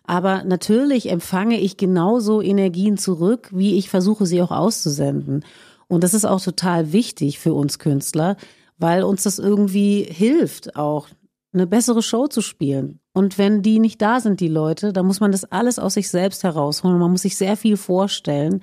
[0.07, 5.43] aber natürlich empfange ich genauso Energien zurück, wie ich versuche, sie auch auszusenden.
[5.87, 8.37] Und das ist auch total wichtig für uns Künstler,
[8.77, 11.07] weil uns das irgendwie hilft, auch
[11.53, 12.99] eine bessere Show zu spielen.
[13.13, 16.09] Und wenn die nicht da sind, die Leute, dann muss man das alles aus sich
[16.09, 16.99] selbst herausholen.
[16.99, 18.61] Man muss sich sehr viel vorstellen.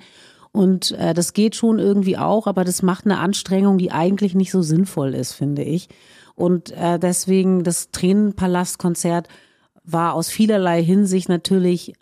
[0.51, 4.51] Und äh, das geht schon irgendwie auch, aber das macht eine Anstrengung, die eigentlich nicht
[4.51, 5.89] so sinnvoll ist, finde ich.
[6.35, 9.27] Und äh, deswegen das Tränenpalastkonzert
[9.83, 11.93] war aus vielerlei Hinsicht natürlich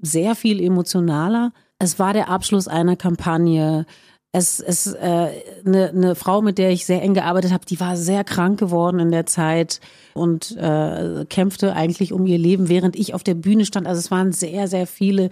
[0.00, 1.52] sehr viel emotionaler.
[1.78, 3.86] Es war der Abschluss einer Kampagne.
[4.32, 5.28] Es ist äh,
[5.64, 8.98] eine, eine Frau, mit der ich sehr eng gearbeitet habe, die war sehr krank geworden
[8.98, 9.80] in der Zeit
[10.14, 13.86] und äh, kämpfte eigentlich um ihr Leben, während ich auf der Bühne stand.
[13.86, 15.28] Also es waren sehr, sehr viele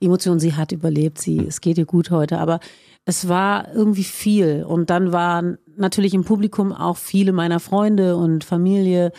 [0.00, 0.38] Emotionen.
[0.38, 2.60] Sie hat überlebt, sie, es geht ihr gut heute, aber
[3.04, 4.64] es war irgendwie viel.
[4.64, 9.12] Und dann waren natürlich im Publikum auch viele meiner Freunde und Familie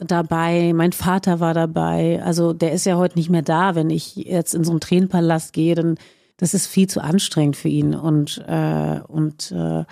[0.00, 2.22] dabei, mein Vater war dabei.
[2.24, 3.74] Also der ist ja heute nicht mehr da.
[3.74, 5.98] Wenn ich jetzt in so einen Tränenpalast gehe, dann
[6.36, 9.84] das ist viel zu anstrengend für ihn und äh, und äh,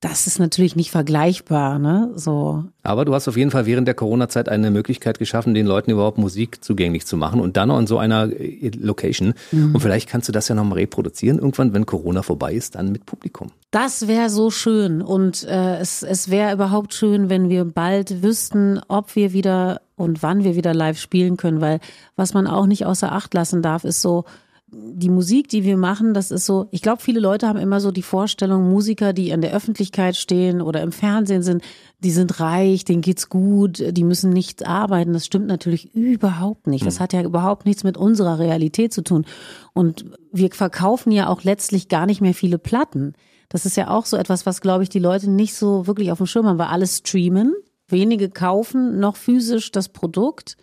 [0.00, 2.10] das ist natürlich nicht vergleichbar, ne?
[2.16, 2.64] So.
[2.82, 6.16] Aber du hast auf jeden Fall während der Corona-Zeit eine Möglichkeit geschaffen, den Leuten überhaupt
[6.16, 9.34] Musik zugänglich zu machen und dann noch in so einer äh, Location.
[9.52, 9.74] Mhm.
[9.74, 13.04] Und vielleicht kannst du das ja nochmal reproduzieren, irgendwann, wenn Corona vorbei ist, dann mit
[13.04, 13.50] Publikum.
[13.72, 15.02] Das wäre so schön.
[15.02, 20.22] Und äh, es, es wäre überhaupt schön, wenn wir bald wüssten, ob wir wieder und
[20.22, 21.78] wann wir wieder live spielen können, weil
[22.16, 24.24] was man auch nicht außer Acht lassen darf, ist so,
[24.72, 27.90] die Musik, die wir machen, das ist so, ich glaube, viele Leute haben immer so
[27.90, 31.62] die Vorstellung, Musiker, die in der Öffentlichkeit stehen oder im Fernsehen sind,
[31.98, 35.12] die sind reich, denen geht's gut, die müssen nicht arbeiten.
[35.12, 36.86] Das stimmt natürlich überhaupt nicht.
[36.86, 37.00] Das hm.
[37.00, 39.26] hat ja überhaupt nichts mit unserer Realität zu tun.
[39.72, 43.14] Und wir verkaufen ja auch letztlich gar nicht mehr viele Platten.
[43.48, 46.18] Das ist ja auch so etwas, was, glaube ich, die Leute nicht so wirklich auf
[46.18, 47.54] dem Schirm haben, weil alles streamen.
[47.88, 50.56] Wenige kaufen noch physisch das Produkt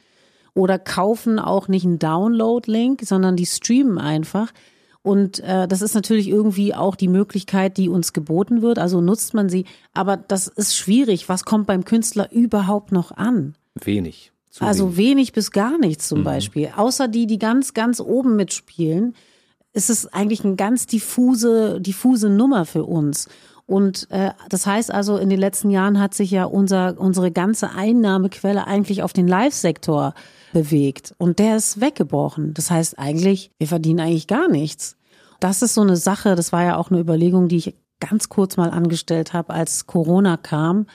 [0.58, 4.51] oder kaufen auch nicht einen Download-Link, sondern die streamen einfach.
[5.03, 8.80] Und äh, das ist natürlich irgendwie auch die Möglichkeit, die uns geboten wird.
[8.80, 9.66] Also nutzt man sie.
[9.93, 11.30] Aber das ist schwierig.
[11.30, 13.53] Was kommt beim Künstler überhaupt noch an?
[13.76, 14.32] Wenig.
[14.60, 14.97] Also wenig.
[14.97, 15.34] wenig.
[15.34, 16.26] bis gar nichts zum mhm.
[16.26, 16.72] Beispiel.
[16.76, 19.14] Außer die, die ganz, ganz oben mitspielen,
[19.74, 23.30] ist es eigentlich eine ganz diffuse, diffuse Nummer für uns.
[23.68, 27.72] Und äh, das heißt also, in den letzten Jahren hat sich ja unser, unsere ganze
[27.72, 30.13] Einnahmequelle eigentlich auf den Live-Sektor
[30.53, 31.13] bewegt.
[31.18, 32.53] Und der ist weggebrochen.
[32.53, 34.95] Das heißt eigentlich, wir verdienen eigentlich gar nichts.
[35.41, 38.55] Das ist so eine Sache, das war ja auch eine Überlegung, die ich ganz kurz
[38.55, 40.88] mal angestellt habe, als Corona kam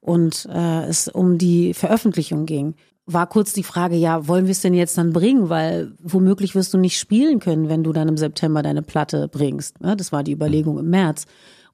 [0.00, 2.74] und äh, es um die Veröffentlichung ging.
[3.06, 5.48] War kurz die Frage, ja, wollen wir es denn jetzt dann bringen?
[5.48, 9.80] Weil womöglich wirst du nicht spielen können, wenn du dann im September deine Platte bringst.
[9.80, 9.96] Ne?
[9.96, 11.26] Das war die Überlegung im März.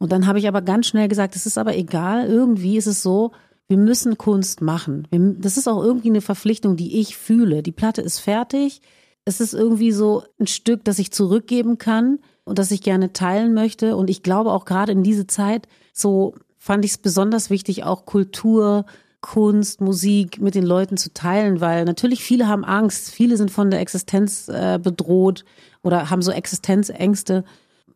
[0.03, 3.05] Und dann habe ich aber ganz schnell gesagt, es ist aber egal, irgendwie ist es
[3.05, 3.31] so,
[3.69, 5.07] wir müssen Kunst machen.
[5.13, 7.63] Wir, das ist auch irgendwie eine Verpflichtung, die ich fühle.
[7.63, 8.83] Die Platte ist fertig.
[9.25, 13.55] Es ist irgendwie so ein Stück, das ich zurückgeben kann und das ich gerne teilen
[13.55, 13.95] möchte.
[13.95, 18.05] Und ich glaube auch gerade in diese Zeit, so fand ich es besonders wichtig, auch
[18.05, 18.87] Kultur,
[19.21, 23.71] Kunst, Musik mit den Leuten zu teilen, weil natürlich viele haben Angst, viele sind von
[23.71, 25.45] der Existenz äh, bedroht
[25.85, 27.45] oder haben so Existenzängste.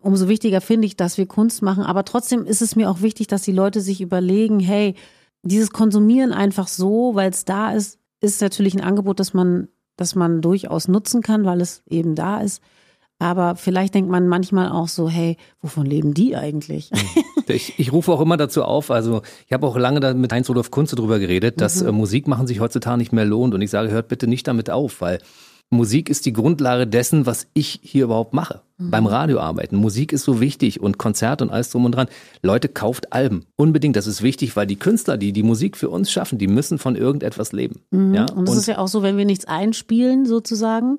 [0.07, 1.83] Umso wichtiger finde ich, dass wir Kunst machen.
[1.83, 4.95] Aber trotzdem ist es mir auch wichtig, dass die Leute sich überlegen, hey,
[5.43, 10.15] dieses Konsumieren einfach so, weil es da ist, ist natürlich ein Angebot, das man, das
[10.15, 12.63] man durchaus nutzen kann, weil es eben da ist.
[13.19, 16.93] Aber vielleicht denkt man manchmal auch so, hey, wovon leben die eigentlich?
[17.49, 20.73] Ich, ich rufe auch immer dazu auf, also ich habe auch lange mit Heinz Rudolf
[20.73, 21.89] Kunze drüber geredet, dass mhm.
[21.89, 23.55] äh, Musik machen sich heutzutage nicht mehr lohnt.
[23.55, 25.21] Und ich sage, hört bitte nicht damit auf, weil
[25.71, 28.63] Musik ist die Grundlage dessen, was ich hier überhaupt mache.
[28.79, 28.91] Mhm.
[28.91, 29.77] Beim Radioarbeiten.
[29.77, 32.07] Musik ist so wichtig und Konzert und alles drum und dran.
[32.43, 33.47] Leute, kauft Alben.
[33.57, 33.97] Unbedingt.
[33.97, 36.95] Das ist wichtig, weil die Künstler, die die Musik für uns schaffen, die müssen von
[36.95, 37.81] irgendetwas leben.
[37.91, 38.15] Mhm.
[38.15, 38.27] Ja?
[38.33, 40.99] Und es ist ja auch so, wenn wir nichts einspielen, sozusagen,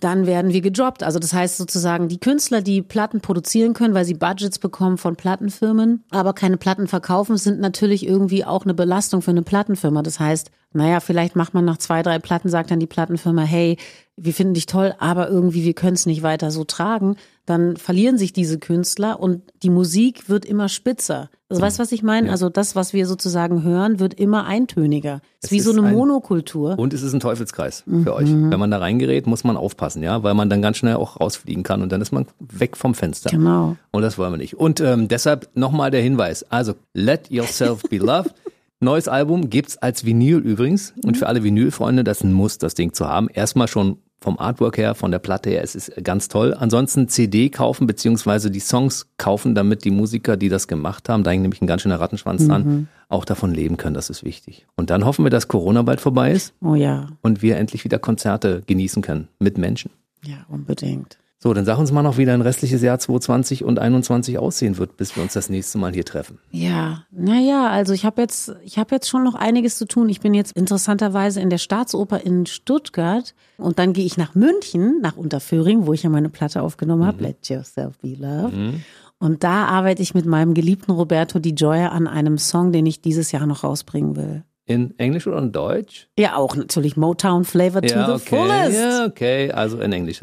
[0.00, 1.02] dann werden wir gedroppt.
[1.02, 5.16] Also das heißt sozusagen, die Künstler, die Platten produzieren können, weil sie Budgets bekommen von
[5.16, 10.02] Plattenfirmen, aber keine Platten verkaufen, sind natürlich irgendwie auch eine Belastung für eine Plattenfirma.
[10.02, 13.78] Das heißt, naja, vielleicht macht man nach zwei, drei Platten, sagt dann die Plattenfirma, hey,
[14.16, 17.16] wir finden dich toll, aber irgendwie, wir können es nicht weiter so tragen.
[17.46, 21.30] Dann verlieren sich diese Künstler und die Musik wird immer spitzer.
[21.48, 22.28] Also weißt du, was ich meine?
[22.28, 22.32] Ja.
[22.32, 25.20] Also das, was wir sozusagen hören, wird immer eintöniger.
[25.40, 26.78] Es ist wie so eine ein, Monokultur.
[26.78, 28.08] Und es ist ein Teufelskreis für mhm.
[28.08, 28.28] euch.
[28.30, 31.62] Wenn man da reingerät, muss man aufpassen, ja, weil man dann ganz schnell auch rausfliegen
[31.62, 33.30] kann und dann ist man weg vom Fenster.
[33.30, 33.76] Genau.
[33.90, 34.54] Und das wollen wir nicht.
[34.54, 36.44] Und ähm, deshalb nochmal der Hinweis.
[36.50, 38.34] Also, let yourself be loved.
[38.84, 40.94] Neues Album gibt's als Vinyl übrigens.
[41.04, 43.28] Und für alle Vinylfreunde, das ist ein Muss, das Ding zu haben.
[43.28, 46.54] Erstmal schon vom Artwork her, von der Platte her, es ist ganz toll.
[46.54, 51.30] Ansonsten CD kaufen, beziehungsweise die Songs kaufen, damit die Musiker, die das gemacht haben, da
[51.30, 52.48] hängt nämlich ein ganz schöner Rattenschwanz mhm.
[52.48, 53.94] dran, auch davon leben können.
[53.94, 54.66] Das ist wichtig.
[54.76, 56.54] Und dann hoffen wir, dass Corona bald vorbei ist.
[56.62, 57.08] Oh ja.
[57.20, 59.90] Und wir endlich wieder Konzerte genießen können mit Menschen.
[60.24, 61.18] Ja, unbedingt.
[61.44, 64.96] So, dann sag uns mal noch, wie dein restliches Jahr 2020 und 2021 aussehen wird,
[64.96, 66.38] bis wir uns das nächste Mal hier treffen.
[66.50, 70.08] Ja, naja, also ich habe jetzt, ich habe jetzt schon noch einiges zu tun.
[70.08, 75.02] Ich bin jetzt interessanterweise in der Staatsoper in Stuttgart und dann gehe ich nach München,
[75.02, 77.24] nach Unterföhring, wo ich ja meine Platte aufgenommen habe, mhm.
[77.24, 78.56] Let Yourself Be Loved.
[78.56, 78.82] Mhm.
[79.18, 83.02] Und da arbeite ich mit meinem geliebten Roberto Di Gioia an einem Song, den ich
[83.02, 84.44] dieses Jahr noch rausbringen will.
[84.64, 86.08] In Englisch oder in Deutsch?
[86.18, 88.34] Ja, auch natürlich Motown Flavor ja, to the okay.
[88.34, 88.80] fullest.
[88.80, 90.22] Ja, okay, also in Englisch.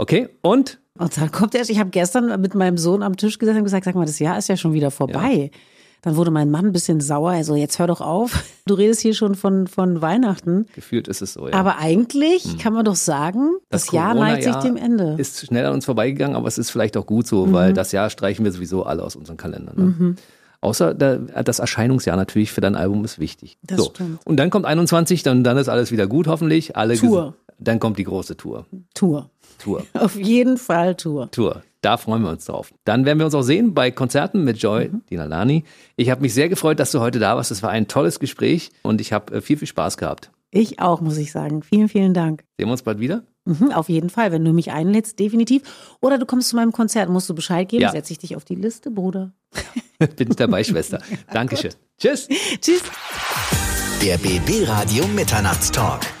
[0.00, 0.78] Okay, und?
[0.98, 3.84] Und dann kommt er, ich habe gestern mit meinem Sohn am Tisch gesessen und gesagt,
[3.84, 5.50] sag mal, das Jahr ist ja schon wieder vorbei.
[5.52, 5.58] Ja.
[6.00, 7.32] Dann wurde mein Mann ein bisschen sauer.
[7.32, 8.44] Also jetzt hör doch auf.
[8.66, 10.66] Du redest hier schon von, von Weihnachten.
[10.76, 11.54] Gefühlt ist es so, ja.
[11.54, 12.58] Aber eigentlich hm.
[12.58, 15.16] kann man doch sagen, das, das Jahr neigt sich dem Ende.
[15.18, 17.52] Ist schnell an uns vorbeigegangen, aber es ist vielleicht auch gut so, mhm.
[17.52, 19.76] weil das Jahr streichen wir sowieso alle aus unseren Kalendern.
[19.76, 19.82] Ne?
[19.82, 20.16] Mhm.
[20.60, 23.58] Außer das Erscheinungsjahr natürlich für dein Album ist wichtig.
[23.62, 23.84] Das so.
[23.86, 24.20] stimmt.
[24.24, 26.76] Und dann kommt 21, dann, dann ist alles wieder gut, hoffentlich.
[26.76, 27.34] Alle Tour.
[27.58, 28.66] Dann kommt die große Tour.
[28.94, 29.30] Tour.
[29.60, 29.86] Tour.
[29.94, 31.30] Auf jeden Fall Tour.
[31.30, 31.62] Tour.
[31.82, 32.72] Da freuen wir uns drauf.
[32.84, 35.02] Dann werden wir uns auch sehen bei Konzerten mit Joy mhm.
[35.08, 35.64] Dinalani.
[35.96, 37.50] Ich habe mich sehr gefreut, dass du heute da warst.
[37.50, 40.30] Es war ein tolles Gespräch und ich habe äh, viel, viel Spaß gehabt.
[40.50, 41.62] Ich auch, muss ich sagen.
[41.62, 42.44] Vielen, vielen Dank.
[42.58, 43.22] Sehen wir uns bald wieder?
[43.44, 45.62] Mhm, auf jeden Fall, wenn du mich einlädst, definitiv.
[46.00, 47.92] Oder du kommst zu meinem Konzert, musst du Bescheid geben, ja.
[47.92, 49.32] setze ich dich auf die Liste, Bruder.
[50.16, 51.00] Bin ich dabei, Schwester.
[51.32, 51.72] Dankeschön.
[51.98, 52.28] Tschüss.
[52.60, 52.82] Tschüss.
[54.02, 56.00] Der BB Radio Mitternachtstalk.